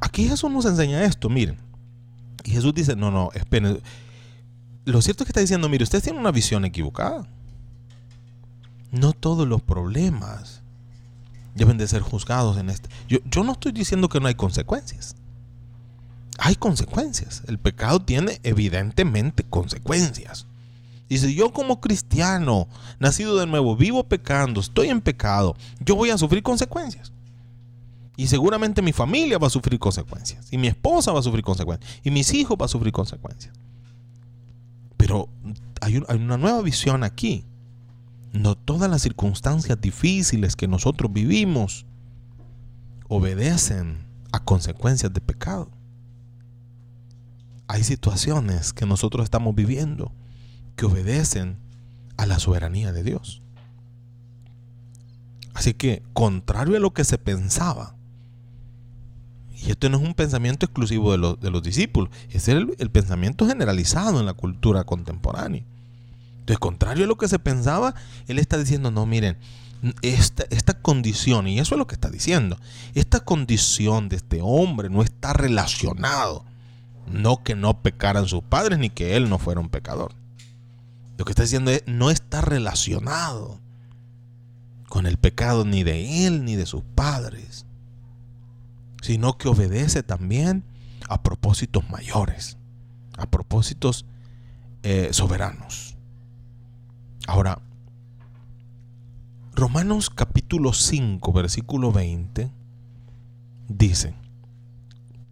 aquí 0.00 0.28
Jesús 0.28 0.50
nos 0.50 0.64
enseña 0.64 1.04
esto, 1.04 1.28
miren. 1.28 1.58
Y 2.44 2.50
Jesús 2.50 2.74
dice, 2.74 2.96
no, 2.96 3.10
no, 3.10 3.30
esperen. 3.34 3.80
Lo 4.84 5.02
cierto 5.02 5.22
es 5.22 5.26
que 5.26 5.30
está 5.30 5.40
diciendo, 5.40 5.68
mire, 5.68 5.84
ustedes 5.84 6.04
tienen 6.04 6.20
una 6.20 6.30
visión 6.30 6.64
equivocada. 6.64 7.26
No 8.92 9.12
todos 9.12 9.46
los 9.46 9.62
problemas 9.62 10.62
deben 11.54 11.76
de 11.78 11.88
ser 11.88 12.02
juzgados 12.02 12.56
en 12.56 12.70
este. 12.70 12.88
Yo, 13.08 13.18
yo 13.24 13.42
no 13.42 13.52
estoy 13.52 13.72
diciendo 13.72 14.08
que 14.08 14.20
no 14.20 14.28
hay 14.28 14.34
consecuencias. 14.34 15.16
Hay 16.38 16.54
consecuencias. 16.54 17.42
El 17.46 17.58
pecado 17.58 18.00
tiene 18.00 18.40
evidentemente 18.42 19.44
consecuencias. 19.44 20.46
Si 21.08 21.34
yo 21.34 21.52
como 21.52 21.80
cristiano, 21.80 22.68
nacido 22.98 23.36
de 23.36 23.46
nuevo, 23.46 23.76
vivo 23.76 24.04
pecando, 24.04 24.60
estoy 24.60 24.88
en 24.88 25.00
pecado, 25.00 25.56
yo 25.80 25.94
voy 25.94 26.10
a 26.10 26.18
sufrir 26.18 26.42
consecuencias. 26.42 27.12
Y 28.16 28.28
seguramente 28.28 28.80
mi 28.80 28.92
familia 28.92 29.38
va 29.38 29.48
a 29.48 29.50
sufrir 29.50 29.78
consecuencias. 29.78 30.50
Y 30.50 30.56
mi 30.56 30.68
esposa 30.68 31.12
va 31.12 31.20
a 31.20 31.22
sufrir 31.22 31.44
consecuencias. 31.44 32.00
Y 32.02 32.10
mis 32.10 32.32
hijos 32.32 32.56
van 32.56 32.64
a 32.64 32.68
sufrir 32.68 32.92
consecuencias. 32.92 33.54
Pero 34.96 35.28
hay, 35.80 35.98
una 35.98 36.38
nueva 36.38 36.62
visión 36.62 37.04
aquí. 37.04 37.44
No 38.32 38.54
todas 38.56 38.90
las 38.90 39.02
circunstancias 39.02 39.80
difíciles 39.80 40.56
que 40.56 40.66
nosotros 40.66 41.12
vivimos 41.12 41.86
obedecen 43.08 44.06
a 44.32 44.42
consecuencias 44.42 45.12
de 45.12 45.20
pecado. 45.20 45.70
Hay 47.68 47.84
situaciones 47.84 48.72
que 48.72 48.86
nosotros 48.86 49.24
estamos 49.24 49.54
viviendo 49.54 50.12
que 50.76 50.86
obedecen 50.86 51.58
a 52.16 52.26
la 52.26 52.38
soberanía 52.38 52.92
de 52.92 53.02
Dios. 53.02 53.42
Así 55.54 55.74
que, 55.74 56.02
contrario 56.12 56.76
a 56.76 56.80
lo 56.80 56.92
que 56.92 57.04
se 57.04 57.18
pensaba, 57.18 57.95
y 59.56 59.70
esto 59.70 59.88
no 59.88 59.98
es 59.98 60.04
un 60.04 60.14
pensamiento 60.14 60.66
exclusivo 60.66 61.12
de, 61.12 61.18
los, 61.18 61.40
de 61.40 61.50
los 61.50 61.62
discípulos, 61.62 62.10
es 62.30 62.48
el, 62.48 62.74
el, 62.78 62.90
pensamiento 62.90 63.46
generalizado 63.46 64.20
en 64.20 64.26
la 64.26 64.34
cultura 64.34 64.84
contemporánea. 64.84 65.62
Entonces, 66.40 66.58
contrario 66.58 67.04
a 67.04 67.08
lo 67.08 67.16
que 67.16 67.28
se 67.28 67.38
pensaba, 67.38 67.94
él 68.28 68.38
está 68.38 68.58
diciendo, 68.58 68.90
no, 68.90 69.06
miren, 69.06 69.38
esta, 70.02 70.44
esta 70.50 70.74
condición, 70.74 71.48
y 71.48 71.58
eso 71.58 71.74
es 71.74 71.78
lo 71.78 71.86
que 71.86 71.94
está 71.94 72.10
diciendo, 72.10 72.58
esta 72.94 73.20
condición 73.20 74.08
de 74.08 74.16
este 74.16 74.40
hombre 74.42 74.90
no 74.90 75.02
está 75.02 75.32
relacionado, 75.32 76.44
no 77.10 77.42
que 77.42 77.54
no 77.54 77.80
pecaran 77.80 78.26
sus 78.26 78.42
padres 78.42 78.78
ni 78.78 78.90
que 78.90 79.16
él 79.16 79.28
no 79.28 79.38
fuera 79.38 79.60
un 79.60 79.70
pecador. 79.70 80.12
Lo 81.16 81.24
que 81.24 81.32
está 81.32 81.42
diciendo 81.42 81.70
es, 81.70 81.82
no 81.86 82.10
está 82.10 82.42
relacionado 82.42 83.58
con 84.88 85.06
el 85.06 85.16
pecado 85.16 85.64
ni 85.64 85.82
de 85.82 86.26
él 86.26 86.44
ni 86.44 86.56
de 86.56 86.66
sus 86.66 86.82
padres 86.94 87.65
sino 89.06 89.38
que 89.38 89.46
obedece 89.46 90.02
también 90.02 90.64
a 91.08 91.22
propósitos 91.22 91.88
mayores, 91.90 92.58
a 93.16 93.26
propósitos 93.26 94.04
eh, 94.82 95.10
soberanos. 95.12 95.96
Ahora, 97.28 97.62
Romanos 99.54 100.10
capítulo 100.10 100.72
5, 100.72 101.32
versículo 101.32 101.92
20, 101.92 102.50
dice, 103.68 104.16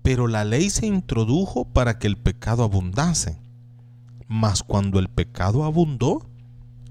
pero 0.05 0.29
la 0.29 0.45
ley 0.45 0.71
se 0.71 0.87
introdujo 0.87 1.65
para 1.65 1.99
que 1.99 2.07
el 2.07 2.17
pecado 2.17 2.63
abundase, 2.63 3.41
mas 4.29 4.63
cuando 4.63 5.01
el 5.01 5.09
pecado 5.09 5.65
abundó, 5.65 6.31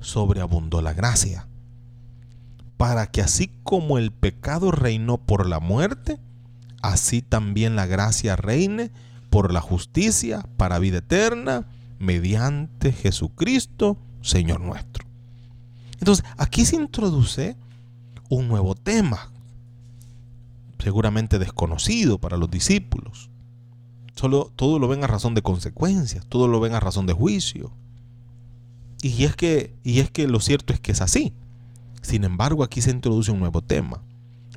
sobreabundó 0.02 0.82
la 0.82 0.92
gracia, 0.92 1.48
para 2.75 3.08
que 3.08 3.22
así 3.22 3.50
como 3.63 3.98
el 3.98 4.12
pecado 4.12 4.70
reinó 4.72 5.18
por 5.18 5.48
la 5.48 5.62
muerte, 5.62 6.20
así 6.84 7.22
también 7.22 7.75
la 7.75 7.88
gracia 7.88 8.36
reine 8.36 8.92
por 9.32 9.52
la 9.52 9.62
justicia 9.62 10.46
para 10.58 10.78
vida 10.78 11.00
eterna 11.00 11.66
mediante 11.98 12.92
Jesucristo, 12.92 13.98
Señor 14.22 14.60
nuestro. 14.60 15.06
Entonces, 16.00 16.25
aquí 16.38 16.66
se 16.66 16.75
introduce 16.75 17.56
un 18.30 18.50
nuevo 18.50 18.75
tema, 18.75 19.32
seguramente 20.78 21.40
desconocido 21.40 22.20
para 22.20 22.38
los 22.38 22.52
discípulos. 22.52 23.30
Solo 24.16 24.52
todo 24.56 24.78
lo 24.78 24.90
ven 24.90 25.04
a 25.04 25.08
razón 25.08 25.34
de 25.34 25.42
consecuencias, 25.42 26.25
todo 26.28 26.48
lo 26.48 26.60
ven 26.60 26.75
a 26.75 26.82
razón 26.82 27.08
de 27.08 27.13
juicio. 27.13 27.72
Y 29.02 29.24
es 29.24 29.36
que, 29.36 29.74
y 29.84 30.00
es 30.00 30.12
que 30.12 30.28
lo 30.28 30.42
cierto 30.42 30.74
es 30.74 30.82
que 30.82 30.92
es 30.92 31.02
así. 31.02 31.34
Sin 32.02 32.25
embargo, 32.25 32.63
aquí 32.63 32.82
se 32.82 32.92
introduce 32.92 33.32
un 33.32 33.40
nuevo 33.40 33.62
tema, 33.62 34.04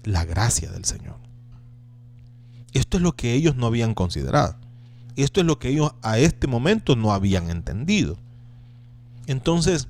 la 0.02 0.24
gracia 0.24 0.70
del 0.72 0.84
Señor. 0.84 1.25
Esto 2.76 2.98
es 2.98 3.02
lo 3.02 3.16
que 3.16 3.32
ellos 3.32 3.56
no 3.56 3.66
habían 3.66 3.94
considerado. 3.94 4.54
Esto 5.16 5.40
es 5.40 5.46
lo 5.46 5.58
que 5.58 5.68
ellos 5.68 5.94
a 6.02 6.18
este 6.18 6.46
momento 6.46 6.94
no 6.94 7.10
habían 7.10 7.48
entendido. 7.48 8.18
Entonces, 9.26 9.88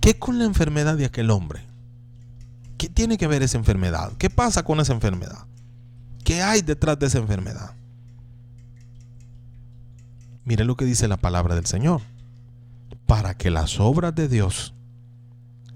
¿qué 0.00 0.18
con 0.18 0.38
la 0.38 0.46
enfermedad 0.46 0.96
de 0.96 1.04
aquel 1.04 1.30
hombre? 1.30 1.60
¿Qué 2.78 2.88
tiene 2.88 3.18
que 3.18 3.26
ver 3.26 3.42
esa 3.42 3.58
enfermedad? 3.58 4.12
¿Qué 4.16 4.30
pasa 4.30 4.62
con 4.62 4.80
esa 4.80 4.94
enfermedad? 4.94 5.44
¿Qué 6.24 6.40
hay 6.40 6.62
detrás 6.62 6.98
de 6.98 7.08
esa 7.08 7.18
enfermedad? 7.18 7.74
Mire 10.46 10.64
lo 10.64 10.78
que 10.78 10.86
dice 10.86 11.08
la 11.08 11.18
palabra 11.18 11.54
del 11.56 11.66
Señor. 11.66 12.00
Para 13.04 13.34
que 13.34 13.50
las 13.50 13.78
obras 13.80 14.14
de 14.14 14.28
Dios 14.28 14.72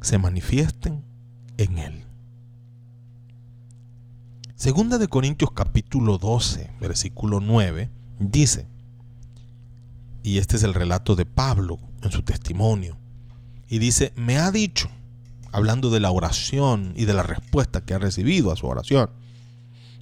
se 0.01 0.17
manifiesten 0.17 1.05
en 1.59 1.77
él. 1.77 2.05
Segunda 4.65 4.97
de 4.97 5.09
Corintios 5.09 5.51
capítulo 5.53 6.17
12, 6.17 6.71
versículo 6.81 7.39
9, 7.39 7.91
dice, 8.19 8.67
y 10.23 10.39
este 10.39 10.57
es 10.57 10.63
el 10.63 10.73
relato 10.73 11.17
de 11.17 11.27
Pablo 11.27 11.79
en 12.01 12.11
su 12.11 12.23
testimonio, 12.23 12.97
y 13.69 13.79
dice, 13.79 14.15
me 14.17 14.39
ha 14.39 14.51
dicho, 14.51 14.89
hablando 15.53 15.91
de 15.91 16.01
la 16.01 16.11
oración 16.11 16.95
y 16.97 17.05
de 17.05 17.13
la 17.13 17.23
respuesta 17.23 17.83
que 17.83 17.93
ha 17.93 17.99
recibido 17.99 18.51
a 18.51 18.57
su 18.57 18.67
oración, 18.67 19.11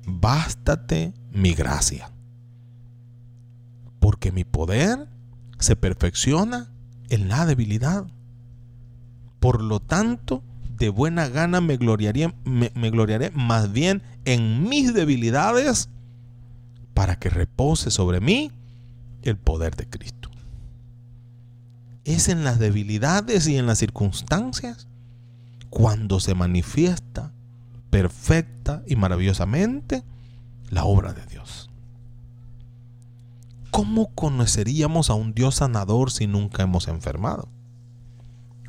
bástate 0.06 1.12
mi 1.32 1.54
gracia, 1.54 2.12
porque 3.98 4.30
mi 4.30 4.44
poder 4.44 5.08
se 5.58 5.74
perfecciona 5.74 6.72
en 7.08 7.28
la 7.28 7.46
debilidad. 7.46 8.06
Por 9.40 9.60
lo 9.60 9.80
tanto, 9.80 10.44
de 10.82 10.88
buena 10.88 11.28
gana 11.28 11.60
me 11.60 11.76
gloriaré, 11.76 12.34
me, 12.44 12.90
gloriaré 12.90 13.30
más 13.30 13.70
bien 13.70 14.02
en 14.24 14.68
mis 14.68 14.92
debilidades 14.92 15.88
para 16.92 17.20
que 17.20 17.30
repose 17.30 17.92
sobre 17.92 18.20
mí 18.20 18.50
el 19.22 19.36
poder 19.36 19.76
de 19.76 19.88
Cristo. 19.88 20.28
Es 22.02 22.28
en 22.28 22.42
las 22.42 22.58
debilidades 22.58 23.46
y 23.46 23.58
en 23.58 23.66
las 23.66 23.78
circunstancias 23.78 24.88
cuando 25.70 26.18
se 26.18 26.34
manifiesta 26.34 27.32
perfecta 27.90 28.82
y 28.84 28.96
maravillosamente 28.96 30.02
la 30.68 30.82
obra 30.82 31.12
de 31.12 31.24
Dios. 31.26 31.70
¿Cómo 33.70 34.12
conoceríamos 34.16 35.10
a 35.10 35.14
un 35.14 35.32
Dios 35.32 35.54
sanador 35.54 36.10
si 36.10 36.26
nunca 36.26 36.64
hemos 36.64 36.88
enfermado? 36.88 37.48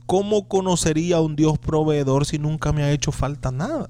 ¿Cómo 0.05 0.47
conocería 0.47 1.17
a 1.17 1.21
un 1.21 1.35
Dios 1.35 1.57
proveedor 1.59 2.25
si 2.25 2.37
nunca 2.37 2.71
me 2.71 2.83
ha 2.83 2.91
hecho 2.91 3.11
falta 3.11 3.51
nada? 3.51 3.89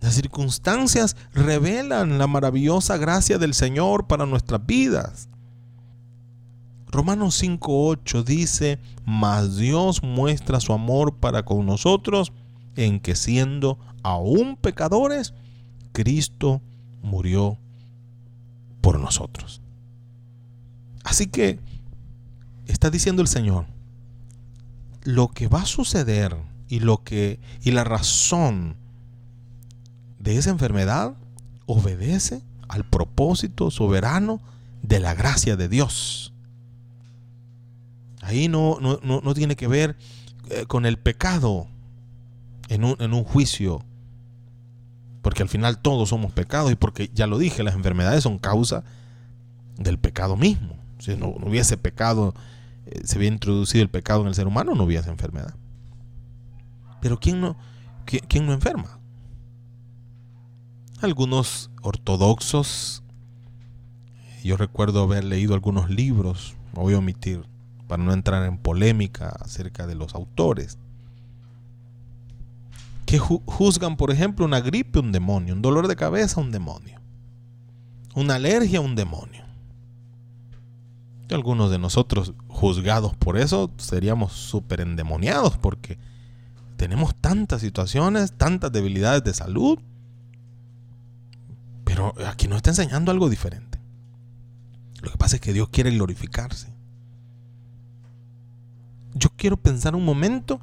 Las 0.00 0.14
circunstancias 0.14 1.16
revelan 1.32 2.18
la 2.18 2.26
maravillosa 2.26 2.96
gracia 2.96 3.38
del 3.38 3.54
Señor 3.54 4.06
para 4.06 4.26
nuestras 4.26 4.64
vidas. 4.64 5.28
Romanos 6.88 7.42
5.8 7.42 8.22
dice, 8.22 8.78
mas 9.04 9.56
Dios 9.56 10.02
muestra 10.02 10.60
su 10.60 10.72
amor 10.72 11.16
para 11.16 11.44
con 11.44 11.66
nosotros 11.66 12.32
en 12.76 13.00
que 13.00 13.16
siendo 13.16 13.78
aún 14.02 14.56
pecadores, 14.56 15.34
Cristo 15.92 16.60
murió 17.02 17.58
por 18.80 19.00
nosotros. 19.00 19.60
Así 21.02 21.26
que 21.26 21.58
está 22.66 22.90
diciendo 22.90 23.22
el 23.22 23.28
Señor, 23.28 23.66
lo 25.06 25.28
que 25.28 25.46
va 25.46 25.62
a 25.62 25.66
suceder 25.66 26.36
y 26.68 26.80
lo 26.80 27.04
que 27.04 27.38
y 27.62 27.70
la 27.70 27.84
razón 27.84 28.76
de 30.18 30.36
esa 30.36 30.50
enfermedad 30.50 31.14
obedece 31.66 32.42
al 32.68 32.84
propósito 32.84 33.70
soberano 33.70 34.40
de 34.82 34.98
la 34.98 35.14
gracia 35.14 35.56
de 35.56 35.68
Dios. 35.68 36.32
Ahí 38.20 38.48
no, 38.48 38.78
no, 38.80 39.34
tiene 39.34 39.54
que 39.54 39.68
ver 39.68 39.96
eh, 40.50 40.64
con 40.66 40.84
el 40.84 40.98
pecado 40.98 41.68
en 42.68 42.82
un, 42.82 42.96
en 42.98 43.14
un 43.14 43.22
juicio, 43.22 43.84
porque 45.22 45.42
al 45.42 45.48
final 45.48 45.78
todos 45.78 46.08
somos 46.08 46.32
pecados 46.32 46.72
y 46.72 46.74
porque 46.74 47.12
ya 47.14 47.28
lo 47.28 47.38
dije, 47.38 47.62
las 47.62 47.76
enfermedades 47.76 48.24
son 48.24 48.38
causa 48.38 48.82
del 49.78 49.98
pecado 49.98 50.36
mismo. 50.36 50.76
Si 50.98 51.14
no, 51.14 51.28
hubiese 51.28 51.76
pecado, 51.76 52.34
se 53.04 53.18
hubiera 53.18 53.34
introducido 53.34 53.82
el 53.82 53.90
pecado 53.90 54.22
en 54.22 54.28
el 54.28 54.34
ser 54.34 54.46
humano, 54.46 54.74
no 54.74 54.84
hubiese 54.84 55.10
enfermedad. 55.10 55.54
Pero 57.00 57.18
¿quién 57.18 57.40
no, 57.40 57.56
quién 58.04 58.46
no 58.46 58.52
enferma? 58.52 58.96
algunos 61.00 61.70
ortodoxos. 61.82 63.02
Yo 64.42 64.56
recuerdo 64.56 65.02
haber 65.02 65.24
leído 65.24 65.54
algunos 65.54 65.90
libros, 65.90 66.54
voy 66.72 66.94
a 66.94 66.98
omitir 66.98 67.44
para 67.88 68.02
no 68.02 68.12
entrar 68.12 68.46
en 68.46 68.58
polémica 68.58 69.28
acerca 69.40 69.86
de 69.86 69.94
los 69.94 70.14
autores, 70.14 70.78
que 73.06 73.18
juzgan, 73.18 73.96
por 73.96 74.10
ejemplo, 74.10 74.44
una 74.44 74.60
gripe, 74.60 74.98
un 74.98 75.12
demonio, 75.12 75.54
un 75.54 75.62
dolor 75.62 75.86
de 75.86 75.96
cabeza, 75.96 76.40
un 76.40 76.50
demonio, 76.50 77.00
una 78.14 78.36
alergia, 78.36 78.80
un 78.80 78.94
demonio. 78.96 79.45
Algunos 81.30 81.70
de 81.70 81.78
nosotros 81.78 82.34
juzgados 82.48 83.16
por 83.16 83.36
eso 83.36 83.70
seríamos 83.78 84.32
súper 84.32 84.80
endemoniados 84.80 85.58
porque 85.58 85.98
tenemos 86.76 87.14
tantas 87.16 87.60
situaciones, 87.60 88.32
tantas 88.32 88.70
debilidades 88.70 89.24
de 89.24 89.34
salud 89.34 89.78
pero 91.86 92.12
aquí 92.26 92.48
nos 92.48 92.56
está 92.56 92.70
enseñando 92.70 93.12
algo 93.12 93.30
diferente. 93.30 93.78
Lo 95.00 95.12
que 95.12 95.16
pasa 95.16 95.36
es 95.36 95.40
que 95.40 95.52
Dios 95.52 95.68
quiere 95.70 95.92
glorificarse. 95.92 96.74
Yo 99.14 99.30
quiero 99.36 99.56
pensar 99.56 99.94
un 99.94 100.04
momento 100.04 100.60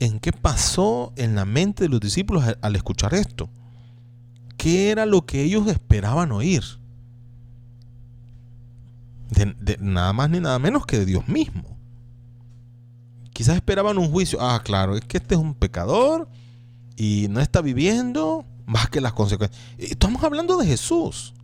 en 0.00 0.18
qué 0.18 0.32
pasó 0.32 1.12
en 1.14 1.36
la 1.36 1.44
mente 1.44 1.84
de 1.84 1.88
los 1.88 2.00
discípulos 2.00 2.44
al 2.60 2.76
escuchar 2.76 3.14
esto. 3.14 3.48
¿Qué 4.56 4.90
era 4.90 5.06
lo 5.06 5.24
que 5.24 5.44
ellos 5.44 5.68
esperaban 5.68 6.32
oír? 6.32 6.64
De, 9.30 9.78
nada 9.80 10.12
más 10.12 10.28
ni 10.30 10.40
nada 10.40 10.58
menos 10.58 10.86
que 10.86 10.98
de 10.98 11.06
Dios 11.06 11.28
mismo. 11.28 11.78
Quizás 13.32 13.56
esperaban 13.56 13.96
un 13.98 14.10
juicio. 14.10 14.38
Ah, 14.40 14.60
claro, 14.62 14.96
es 14.96 15.04
que 15.04 15.18
este 15.18 15.34
es 15.34 15.40
un 15.40 15.54
pecador 15.54 16.28
y 16.96 17.28
no 17.30 17.40
está 17.40 17.62
viviendo 17.62 18.44
más 18.66 18.90
que 18.90 19.00
las 19.00 19.12
consecuencias. 19.12 19.60
Estamos 19.78 20.22
hablando 20.22 20.56
de 20.56 20.66
Jesús. 20.66 21.34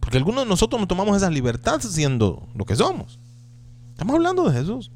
Porque 0.00 0.18
algunos 0.18 0.44
de 0.44 0.48
nosotros 0.48 0.78
nos 0.78 0.88
tomamos 0.88 1.16
esa 1.16 1.30
libertad 1.30 1.80
siendo 1.80 2.46
lo 2.54 2.64
que 2.64 2.76
somos. 2.76 3.18
Estamos 3.90 4.14
hablando 4.14 4.48
de 4.48 4.58
Jesús. 4.58 4.90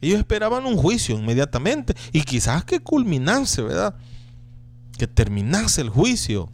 Ellos 0.00 0.18
esperaban 0.18 0.64
un 0.64 0.76
juicio 0.76 1.16
inmediatamente 1.16 1.94
y 2.12 2.22
quizás 2.22 2.64
que 2.64 2.80
culminase, 2.80 3.62
¿verdad? 3.62 3.94
Que 4.96 5.06
terminase 5.06 5.80
el 5.80 5.90
juicio. 5.90 6.50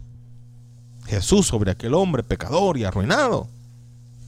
Jesús 1.06 1.46
sobre 1.46 1.70
aquel 1.70 1.94
hombre 1.94 2.22
pecador 2.22 2.78
y 2.78 2.84
arruinado. 2.84 3.48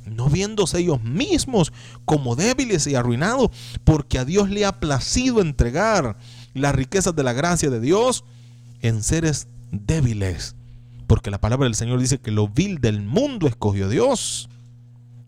No 0.07 0.29
viéndose 0.29 0.79
ellos 0.79 1.03
mismos 1.03 1.73
como 2.05 2.37
débiles 2.37 2.87
y 2.87 2.95
arruinados, 2.95 3.51
porque 3.85 4.19
a 4.19 4.25
Dios 4.25 4.49
le 4.49 4.65
ha 4.65 4.81
placido 4.81 5.41
entregar 5.41 6.17
las 6.55 6.75
riquezas 6.75 7.15
de 7.15 7.25
la 7.25 7.33
gracia 7.33 7.71
de 7.71 7.81
Dios 7.81 8.25
en 8.81 9.03
seres 9.03 9.49
débiles. 9.73 10.55
Porque 11.07 11.31
la 11.31 11.41
palabra 11.41 11.65
del 11.65 11.75
Señor 11.75 12.01
dice 12.01 12.19
que 12.19 12.31
lo 12.31 12.49
vil 12.49 12.81
del 12.81 13.03
mundo 13.03 13.47
escogió 13.47 13.89
Dios. 13.89 14.49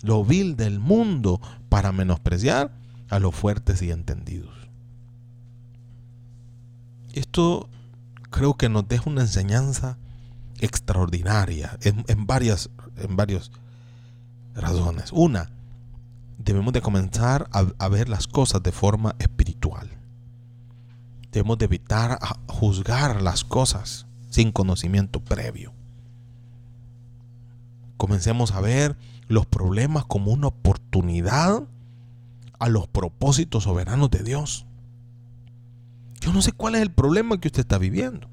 lo 0.02 0.24
vil 0.24 0.54
del 0.56 0.78
mundo 0.78 1.40
para 1.68 1.90
menospreciar 1.90 2.72
a 3.10 3.18
los 3.18 3.34
fuertes 3.34 3.82
y 3.82 3.90
entendidos. 3.90 4.54
Esto 7.12 7.68
creo 8.30 8.54
que 8.54 8.68
nos 8.68 8.86
deja 8.86 9.10
una 9.10 9.22
enseñanza 9.22 9.98
extraordinaria 10.60 11.76
en, 11.82 12.26
varias, 12.26 12.70
en 12.96 13.16
varias 13.16 13.50
razones. 14.54 15.12
Una, 15.12 15.50
debemos 16.38 16.72
de 16.72 16.80
comenzar 16.80 17.48
a, 17.52 17.66
a, 17.78 17.88
ver 17.88 18.08
las 18.08 18.26
cosas 18.26 18.62
de 18.62 18.72
forma 18.72 19.14
espiritual. 19.18 19.90
Debemos 21.32 21.58
de 21.58 21.66
evitar 21.66 22.18
juzgar 22.48 23.22
las 23.22 23.44
cosas 23.44 24.06
sin 24.30 24.52
conocimiento 24.52 25.20
previo. 25.20 25.72
Comencemos 27.96 28.52
a 28.52 28.60
ver 28.60 28.96
los 29.26 29.46
problemas 29.46 30.04
como 30.04 30.32
una 30.32 30.48
oportunidad 30.48 31.64
a 32.58 32.68
los 32.68 32.88
propósitos 32.88 33.64
soberanos 33.64 34.10
de 34.10 34.22
Dios. 34.22 34.66
Yo 36.20 36.32
no 36.32 36.42
sé 36.42 36.52
cuál 36.52 36.74
es 36.74 36.82
el 36.82 36.90
problema 36.90 37.40
que 37.40 37.48
usted 37.48 37.60
está 37.60 37.78
viviendo. 37.78 38.28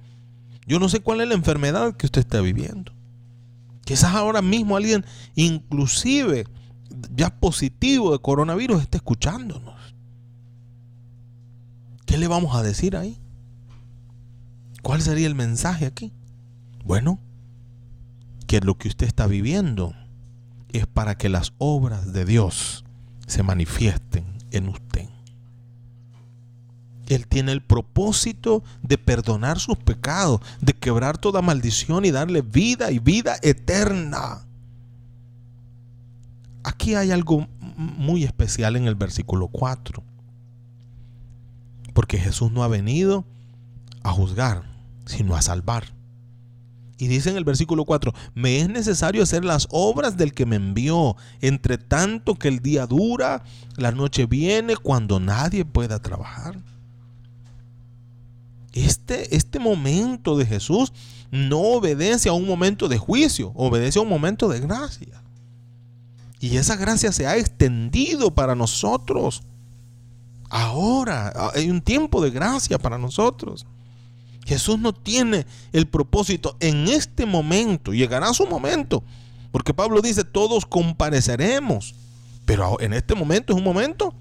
Yo 0.67 0.79
no 0.79 0.89
sé 0.89 1.01
cuál 1.01 1.21
es 1.21 1.27
la 1.27 1.35
enfermedad 1.35 1.95
que 1.95 2.07
usted 2.07 2.21
está 2.21 2.41
viviendo. 2.41 2.91
Quizás 3.85 4.15
ahora 4.15 4.41
mismo 4.41 4.75
alguien, 4.75 5.05
inclusive 5.35 6.45
ya 7.15 7.39
positivo 7.39 8.11
de 8.11 8.19
coronavirus, 8.19 8.81
esté 8.81 8.97
escuchándonos. 8.97 9.75
¿Qué 12.05 12.17
le 12.17 12.27
vamos 12.27 12.55
a 12.55 12.63
decir 12.63 12.97
ahí? 12.97 13.19
¿Cuál 14.81 15.01
sería 15.01 15.27
el 15.27 15.35
mensaje 15.35 15.85
aquí? 15.85 16.11
Bueno, 16.83 17.19
que 18.47 18.59
lo 18.59 18.77
que 18.77 18.87
usted 18.87 19.07
está 19.07 19.27
viviendo 19.27 19.93
es 20.69 20.87
para 20.87 21.17
que 21.17 21.29
las 21.29 21.53
obras 21.57 22.11
de 22.11 22.25
Dios 22.25 22.85
se 23.27 23.43
manifiesten 23.43 24.25
en 24.51 24.69
usted. 24.69 25.09
Él 27.07 27.27
tiene 27.27 27.51
el 27.51 27.61
propósito 27.61 28.63
de 28.81 28.97
perdonar 28.97 29.59
sus 29.59 29.77
pecados, 29.77 30.41
de 30.61 30.73
quebrar 30.73 31.17
toda 31.17 31.41
maldición 31.41 32.05
y 32.05 32.11
darle 32.11 32.41
vida 32.41 32.91
y 32.91 32.99
vida 32.99 33.37
eterna. 33.41 34.45
Aquí 36.63 36.95
hay 36.95 37.11
algo 37.11 37.47
muy 37.77 38.23
especial 38.23 38.75
en 38.75 38.87
el 38.87 38.95
versículo 38.95 39.47
4. 39.47 40.03
Porque 41.93 42.17
Jesús 42.17 42.51
no 42.51 42.63
ha 42.63 42.67
venido 42.67 43.25
a 44.03 44.11
juzgar, 44.11 44.63
sino 45.05 45.35
a 45.35 45.41
salvar. 45.41 45.93
Y 46.97 47.07
dice 47.07 47.29
en 47.29 47.37
el 47.37 47.43
versículo 47.43 47.85
4, 47.85 48.13
me 48.33 48.59
es 48.59 48.69
necesario 48.69 49.21
hacer 49.21 49.43
las 49.43 49.67
obras 49.69 50.17
del 50.17 50.33
que 50.33 50.45
me 50.45 50.55
envió, 50.55 51.17
entre 51.41 51.77
tanto 51.77 52.35
que 52.35 52.47
el 52.47 52.61
día 52.61 52.87
dura, 52.87 53.43
la 53.75 53.91
noche 53.91 54.25
viene 54.25 54.77
cuando 54.77 55.19
nadie 55.19 55.65
pueda 55.65 55.99
trabajar. 55.99 56.57
Este, 58.75 59.35
este 59.35 59.57
momento 59.57 60.37
de 60.37 60.45
Jesús 60.45 60.91
no 61.31 61.59
obedece 61.59 62.29
a 62.29 62.33
un 62.33 62.45
momento 62.45 62.87
de 62.89 62.97
juicio, 62.97 63.53
obedece 63.55 63.99
a 63.99 64.01
un 64.01 64.09
momento 64.09 64.49
de 64.49 64.59
gracia. 64.59 65.23
Y 66.41 66.57
esa 66.57 66.75
gracia 66.75 67.11
se 67.13 67.25
ha 67.25 67.37
extendido 67.37 68.35
para 68.35 68.53
nosotros. 68.53 69.43
Ahora 70.49 71.33
hay 71.55 71.69
un 71.69 71.81
tiempo 71.81 72.21
de 72.21 72.31
gracia 72.31 72.77
para 72.77 72.97
nosotros. 72.97 73.65
Jesús 74.45 74.77
no 74.77 74.93
tiene 74.93 75.47
el 75.71 75.87
propósito 75.87 76.57
en 76.59 76.87
este 76.87 77.25
momento, 77.25 77.93
llegará 77.93 78.31
su 78.33 78.45
momento, 78.45 79.03
porque 79.51 79.73
Pablo 79.73 80.01
dice, 80.01 80.23
todos 80.23 80.65
compareceremos, 80.65 81.95
pero 82.45 82.79
en 82.79 82.93
este 82.93 83.15
momento 83.15 83.53
es 83.53 83.57
un 83.57 83.65
momento 83.65 84.13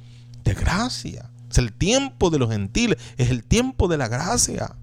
de 0.44 0.54
gracia, 0.54 1.30
es 1.54 1.58
el 1.58 1.72
tiempo 1.72 2.30
de 2.30 2.38
los 2.40 2.50
gentiles, 2.50 2.98
es 3.16 3.30
el 3.30 3.44
tiempo 3.44 3.86
de 3.86 3.96
la 3.96 4.08
gracia. 4.08 4.74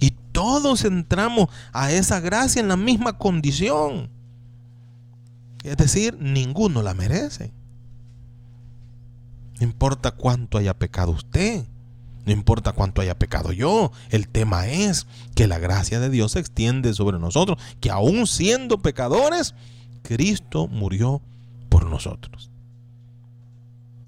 Y 0.00 0.12
todos 0.30 0.84
entramos 0.84 1.48
a 1.72 1.90
esa 1.90 2.20
gracia 2.20 2.60
en 2.60 2.68
la 2.68 2.76
misma 2.76 3.18
condición. 3.18 4.08
Es 5.64 5.76
decir, 5.76 6.16
ninguno 6.20 6.82
la 6.82 6.94
merece. 6.94 7.52
No 9.58 9.66
importa 9.66 10.12
cuánto 10.12 10.58
haya 10.58 10.74
pecado 10.74 11.10
usted. 11.10 11.64
No 12.24 12.32
importa 12.32 12.72
cuánto 12.72 13.00
haya 13.00 13.18
pecado 13.18 13.52
yo, 13.52 13.92
el 14.10 14.26
tema 14.26 14.66
es 14.66 15.06
que 15.36 15.46
la 15.46 15.60
gracia 15.60 16.00
de 16.00 16.10
Dios 16.10 16.32
se 16.32 16.40
extiende 16.40 16.92
sobre 16.92 17.20
nosotros, 17.20 17.56
que 17.80 17.88
aún 17.88 18.26
siendo 18.26 18.78
pecadores, 18.78 19.54
Cristo 20.02 20.66
murió 20.66 21.22
por 21.68 21.86
nosotros. 21.86 22.50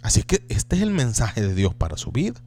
Así 0.08 0.22
que 0.22 0.42
este 0.48 0.76
es 0.76 0.80
el 0.80 0.90
mensaje 0.90 1.42
de 1.42 1.54
Dios 1.54 1.74
para 1.74 1.98
su 1.98 2.12
vida. 2.12 2.40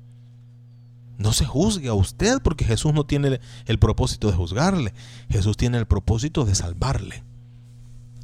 No 1.19 1.31
se 1.31 1.45
juzgue 1.45 1.89
a 1.89 1.93
usted 1.93 2.41
porque 2.41 2.65
Jesús 2.65 2.91
no 2.91 3.05
tiene 3.05 3.39
el 3.67 3.77
propósito 3.77 4.31
de 4.31 4.35
juzgarle. 4.35 4.95
Jesús 5.29 5.57
tiene 5.57 5.77
el 5.77 5.85
propósito 5.85 6.43
de 6.43 6.55
salvarle. 6.55 7.23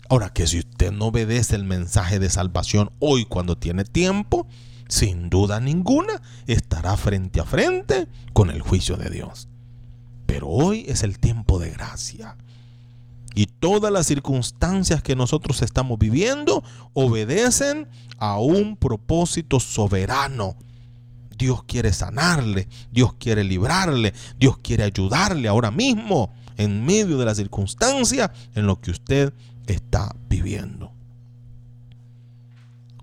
Ahora 0.09 0.33
que 0.33 0.47
si 0.47 0.57
usted 0.57 0.91
no 0.91 1.05
obedece 1.05 1.55
el 1.55 1.65
mensaje 1.65 2.17
de 2.17 2.31
salvación 2.31 2.89
hoy 2.97 3.25
cuando 3.25 3.59
tiene 3.59 3.85
tiempo, 3.85 4.47
sin 4.87 5.29
duda 5.29 5.59
ninguna, 5.59 6.19
estará 6.47 6.97
frente 6.97 7.39
a 7.39 7.45
frente 7.45 8.07
con 8.33 8.49
el 8.49 8.63
juicio 8.63 8.97
de 8.97 9.11
Dios. 9.11 9.49
Pero 10.25 10.47
hoy 10.47 10.83
es 10.87 11.03
el 11.03 11.19
tiempo 11.19 11.59
de 11.59 11.69
gracia. 11.69 12.37
Y 13.37 13.45
todas 13.45 13.93
las 13.93 14.07
circunstancias 14.07 15.03
que 15.03 15.15
nosotros 15.15 15.61
estamos 15.61 15.99
viviendo 15.99 16.63
obedecen 16.93 17.87
a 18.17 18.39
un 18.39 18.75
propósito 18.75 19.59
soberano. 19.59 20.55
Dios 21.37 21.63
quiere 21.65 21.93
sanarle, 21.93 22.67
Dios 22.91 23.13
quiere 23.13 23.43
librarle, 23.43 24.15
Dios 24.39 24.57
quiere 24.57 24.85
ayudarle 24.85 25.47
ahora 25.47 25.69
mismo 25.69 26.33
en 26.57 26.83
medio 26.83 27.19
de 27.19 27.25
la 27.25 27.35
circunstancia 27.35 28.31
en 28.55 28.65
lo 28.65 28.81
que 28.81 28.89
usted 28.89 29.31
está 29.67 30.15
viviendo. 30.27 30.91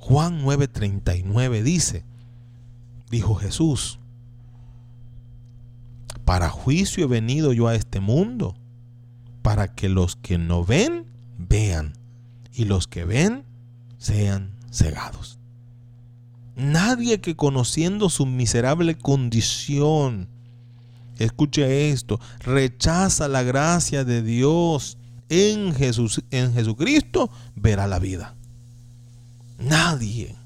Juan 0.01 0.42
9:39 0.42 1.62
dice, 1.62 2.05
dijo 3.09 3.37
Jesús, 3.37 4.01
para 6.25 6.51
juicio 6.51 7.05
he 7.05 7.07
venido 7.07 7.53
yo 7.53 7.68
a 7.68 7.77
este 7.77 8.01
mundo, 8.01 8.57
para 9.44 9.74
que 9.74 9.90
los 9.90 10.16
que 10.16 10.38
no 10.38 10.64
ven, 10.64 11.04
vean, 11.37 11.92
y 12.54 12.64
los 12.64 12.88
que 12.88 13.04
ven, 13.04 13.44
sean 13.98 14.54
cegados. 14.72 15.38
Nadie 16.57 17.20
que 17.20 17.37
conociendo 17.37 18.09
su 18.09 18.24
miserable 18.24 18.96
condición, 18.96 20.30
escuche 21.18 21.90
esto, 21.90 22.18
rechaza 22.38 23.28
la 23.28 23.42
gracia 23.42 24.02
de 24.02 24.22
Dios 24.22 24.96
en, 25.28 25.74
Jesús, 25.74 26.24
en 26.30 26.54
Jesucristo, 26.54 27.30
verá 27.54 27.87
la 27.87 27.98
vida. 27.98 28.35
Nadie. 29.59 30.37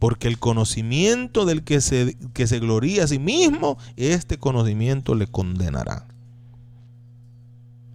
Porque 0.00 0.26
el 0.26 0.40
conocimiento 0.40 1.44
del 1.44 1.62
que 1.62 1.80
se, 1.80 2.16
que 2.34 2.48
se 2.48 2.58
gloría 2.58 3.04
a 3.04 3.06
sí 3.06 3.20
mismo, 3.20 3.78
este 3.96 4.38
conocimiento 4.38 5.14
le 5.14 5.28
condenará. 5.28 6.08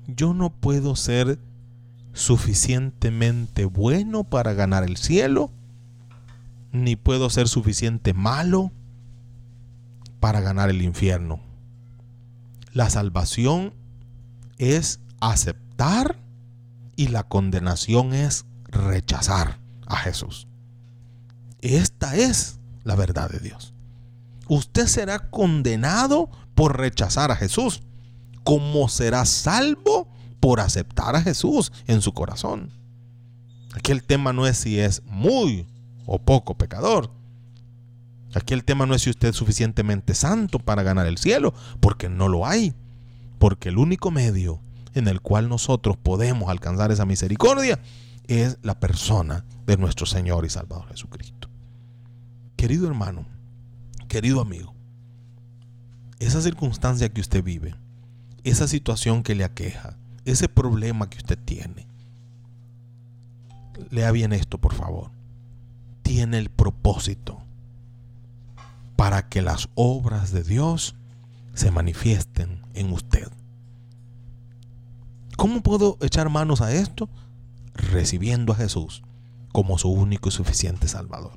Yo 0.08 0.34
no 0.34 0.50
puedo 0.50 0.96
ser 0.96 1.40
suficientemente 2.14 3.66
bueno 3.66 4.24
para 4.24 4.54
ganar 4.54 4.84
el 4.84 4.98
cielo, 4.98 5.52
ni 6.72 6.96
puedo 6.96 7.30
ser 7.30 7.48
suficiente 7.48 8.14
malo 8.14 8.72
para 10.20 10.42
ganar 10.42 10.70
el 10.70 10.82
infierno. 10.82 11.42
La 12.74 12.90
salvación 12.90 13.74
es 14.58 15.00
aceptar 15.20 16.18
y 16.96 17.10
la 17.10 17.24
condenación 17.24 18.14
es 18.14 18.46
rechazar 18.66 19.60
a 19.86 19.98
Jesús. 19.98 20.48
Esta 21.62 22.16
es 22.16 22.60
la 22.84 22.96
verdad 22.96 23.30
de 23.30 23.40
Dios. 23.40 23.74
Usted 24.48 24.88
será 24.88 25.30
condenado 25.30 26.30
por 26.56 26.78
rechazar 26.78 27.32
a 27.32 27.36
Jesús, 27.36 27.84
como 28.48 28.88
será 28.88 29.26
salvo 29.26 30.08
por 30.40 30.62
aceptar 30.62 31.18
a 31.18 31.22
Jesús 31.22 31.74
en 31.86 32.02
su 32.02 32.14
corazón. 32.14 32.72
Aquí 33.76 33.92
el 33.92 34.04
tema 34.06 34.32
no 34.32 34.48
es 34.48 34.58
si 34.58 34.80
es 34.80 35.04
muy 35.04 35.68
o 36.06 36.18
poco 36.18 36.58
pecador. 36.58 37.12
Aquí 38.34 38.54
el 38.54 38.64
tema 38.64 38.86
no 38.86 38.96
es 38.96 39.02
si 39.02 39.10
usted 39.10 39.28
es 39.28 39.36
suficientemente 39.36 40.16
santo 40.16 40.60
para 40.60 40.82
ganar 40.82 41.08
el 41.08 41.18
cielo, 41.18 41.54
porque 41.82 42.08
no 42.08 42.30
lo 42.30 42.48
hay. 42.48 42.74
Porque 43.38 43.68
el 43.68 43.78
único 43.78 44.12
medio 44.12 44.62
en 44.94 45.10
el 45.10 45.20
cual 45.20 45.50
nosotros 45.50 45.98
podemos 45.98 46.50
alcanzar 46.50 46.90
esa 46.90 47.06
misericordia 47.06 47.82
es 48.28 48.60
la 48.62 48.80
persona 48.80 49.44
de 49.66 49.76
nuestro 49.76 50.06
Señor 50.06 50.46
y 50.46 50.50
Salvador 50.50 50.88
Jesucristo. 50.88 51.50
Querido 52.56 52.88
hermano, 52.88 53.26
querido 54.08 54.40
amigo, 54.40 54.74
esa 56.20 56.42
circunstancia 56.42 57.10
que 57.10 57.20
usted 57.20 57.44
vive, 57.44 57.76
esa 58.50 58.68
situación 58.68 59.24
que 59.24 59.36
le 59.36 59.44
aqueja, 59.44 59.98
ese 60.26 60.50
problema 60.50 61.10
que 61.10 61.18
usted 61.18 61.38
tiene, 61.38 61.88
lea 63.90 64.12
bien 64.12 64.34
esto, 64.34 64.58
por 64.58 64.74
favor. 64.74 65.12
Tiene 66.02 66.38
el 66.38 66.50
propósito 66.50 67.44
para 68.96 69.28
que 69.28 69.42
las 69.42 69.70
obras 69.76 70.32
de 70.32 70.44
Dios 70.44 70.96
se 71.54 71.72
manifiesten 71.72 72.62
en 72.74 72.92
usted. 72.92 73.30
¿Cómo 75.36 75.62
puedo 75.62 75.98
echar 76.02 76.30
manos 76.30 76.62
a 76.62 76.74
esto? 76.74 77.10
Recibiendo 77.74 78.54
a 78.54 78.56
Jesús 78.56 79.04
como 79.52 79.78
su 79.78 79.90
único 79.90 80.30
y 80.30 80.32
suficiente 80.32 80.88
Salvador. 80.88 81.34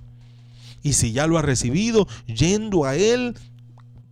Y 0.83 0.95
si 0.95 1.13
ya 1.13 1.27
lo 1.27 1.39
ha 1.39 1.43
recibido, 1.43 2.07
yendo 2.27 2.85
a 2.85 2.97
Él, 2.97 3.37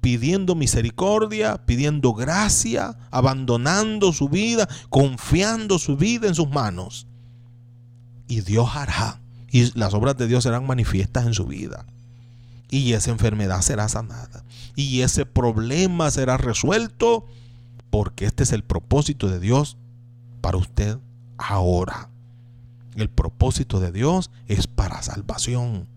pidiendo 0.01 0.55
misericordia, 0.55 1.65
pidiendo 1.67 2.13
gracia, 2.13 2.97
abandonando 3.11 4.13
su 4.13 4.29
vida, 4.29 4.69
confiando 4.89 5.79
su 5.79 5.97
vida 5.97 6.29
en 6.29 6.35
sus 6.35 6.49
manos. 6.49 7.07
Y 8.27 8.43
Dios 8.43 8.69
hará. 8.75 9.21
Y 9.51 9.77
las 9.79 9.95
obras 9.95 10.17
de 10.17 10.27
Dios 10.27 10.45
serán 10.45 10.67
manifiestas 10.67 11.27
en 11.27 11.35
su 11.35 11.47
vida. 11.47 11.87
Y 12.71 12.93
esa 12.93 13.11
enfermedad 13.11 13.63
será 13.63 13.89
sanada. 13.89 14.45
Y 14.77 15.01
ese 15.01 15.25
problema 15.27 16.11
será 16.11 16.37
resuelto 16.37 17.27
porque 17.91 18.27
este 18.27 18.43
es 18.43 18.53
el 18.53 18.63
propósito 18.63 19.29
de 19.29 19.41
Dios 19.41 19.79
para 20.41 20.59
usted 20.59 20.99
ahora. 21.39 22.11
El 22.95 23.09
propósito 23.09 23.81
de 23.81 23.93
Dios 23.93 24.31
es 24.47 24.67
para 24.67 25.03
salvación. 25.03 25.89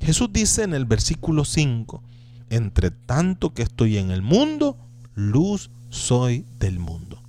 Jesús 0.00 0.30
dice 0.32 0.62
en 0.62 0.74
el 0.74 0.86
versículo 0.86 1.44
5, 1.44 2.02
entre 2.50 2.90
tanto 2.90 3.54
que 3.54 3.62
estoy 3.62 3.98
en 3.98 4.10
el 4.10 4.22
mundo, 4.22 4.76
luz 5.14 5.70
soy 5.90 6.44
del 6.58 6.78
mundo. 6.78 7.22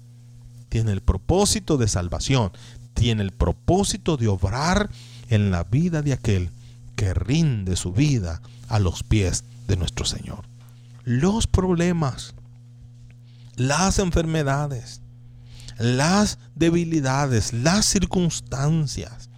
Tiene 0.70 0.92
el 0.92 1.02
propósito 1.02 1.78
de 1.78 1.88
salvación, 1.88 2.52
tiene 2.94 3.24
el 3.24 3.32
propósito 3.32 4.18
de 4.18 4.28
obrar 4.28 4.90
en 5.30 5.52
la 5.52 5.64
vida 5.64 6.02
de 6.02 6.14
aquel 6.14 6.50
que 6.96 7.14
rinde 7.14 7.76
su 7.76 7.92
vida 7.92 8.42
a 8.68 8.80
los 8.80 9.04
pies 9.04 9.44
de 9.68 9.76
nuestro 9.76 10.06
Señor. 10.06 10.46
Los 11.04 11.48
problemas, 11.48 12.34
las 13.56 14.00
enfermedades, 14.00 15.02
las 15.78 16.38
debilidades, 16.56 17.54
las 17.54 17.86
circunstancias 17.86 19.30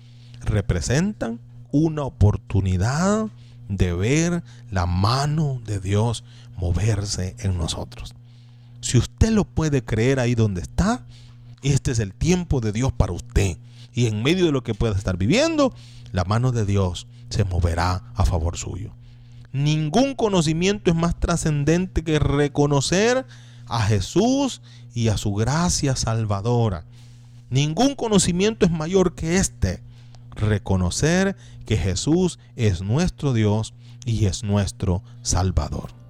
representan 0.42 1.40
una 1.74 2.04
oportunidad 2.04 3.28
de 3.68 3.94
ver 3.94 4.44
la 4.72 4.86
mano 4.86 5.60
de 5.66 5.80
Dios 5.80 6.24
moverse 6.56 7.36
en 7.40 7.58
nosotros. 7.58 8.14
Si 8.80 8.98
usted 8.98 9.32
lo 9.32 9.44
puede 9.44 9.84
creer 9.84 10.20
ahí 10.20 10.36
donde 10.36 10.62
está, 10.62 11.06
este 11.64 11.92
es 11.92 12.00
el 12.00 12.14
tiempo 12.14 12.62
de 12.62 12.72
Dios 12.72 12.94
para 12.94 13.12
usted. 13.12 13.58
Y 13.92 14.06
en 14.06 14.22
medio 14.22 14.46
de 14.46 14.52
lo 14.52 14.64
que 14.64 14.76
pueda 14.76 14.96
estar 14.96 15.18
viviendo, 15.18 15.74
la 16.12 16.24
mano 16.26 16.52
de 16.52 16.66
Dios 16.66 17.08
se 17.30 17.44
moverá 17.44 18.04
a 18.16 18.26
favor 18.26 18.56
suyo. 18.56 18.94
Ningún 19.52 20.14
conocimiento 20.14 20.92
es 20.92 20.96
más 20.96 21.20
trascendente 21.20 22.04
que 22.04 22.20
reconocer 22.20 23.26
a 23.68 23.82
Jesús 23.82 24.62
y 24.94 25.08
a 25.08 25.18
su 25.18 25.34
gracia 25.34 25.96
salvadora. 25.96 26.86
Ningún 27.50 27.96
conocimiento 27.96 28.66
es 28.66 28.72
mayor 28.72 29.16
que 29.16 29.38
este. 29.38 29.82
Reconocer 30.36 31.36
que 31.66 31.78
Jesús 31.78 32.40
es 32.56 32.82
nuestro 32.82 33.34
Dios 33.34 33.74
y 34.06 34.26
es 34.26 34.44
nuestro 34.44 35.04
Salvador. 35.22 36.03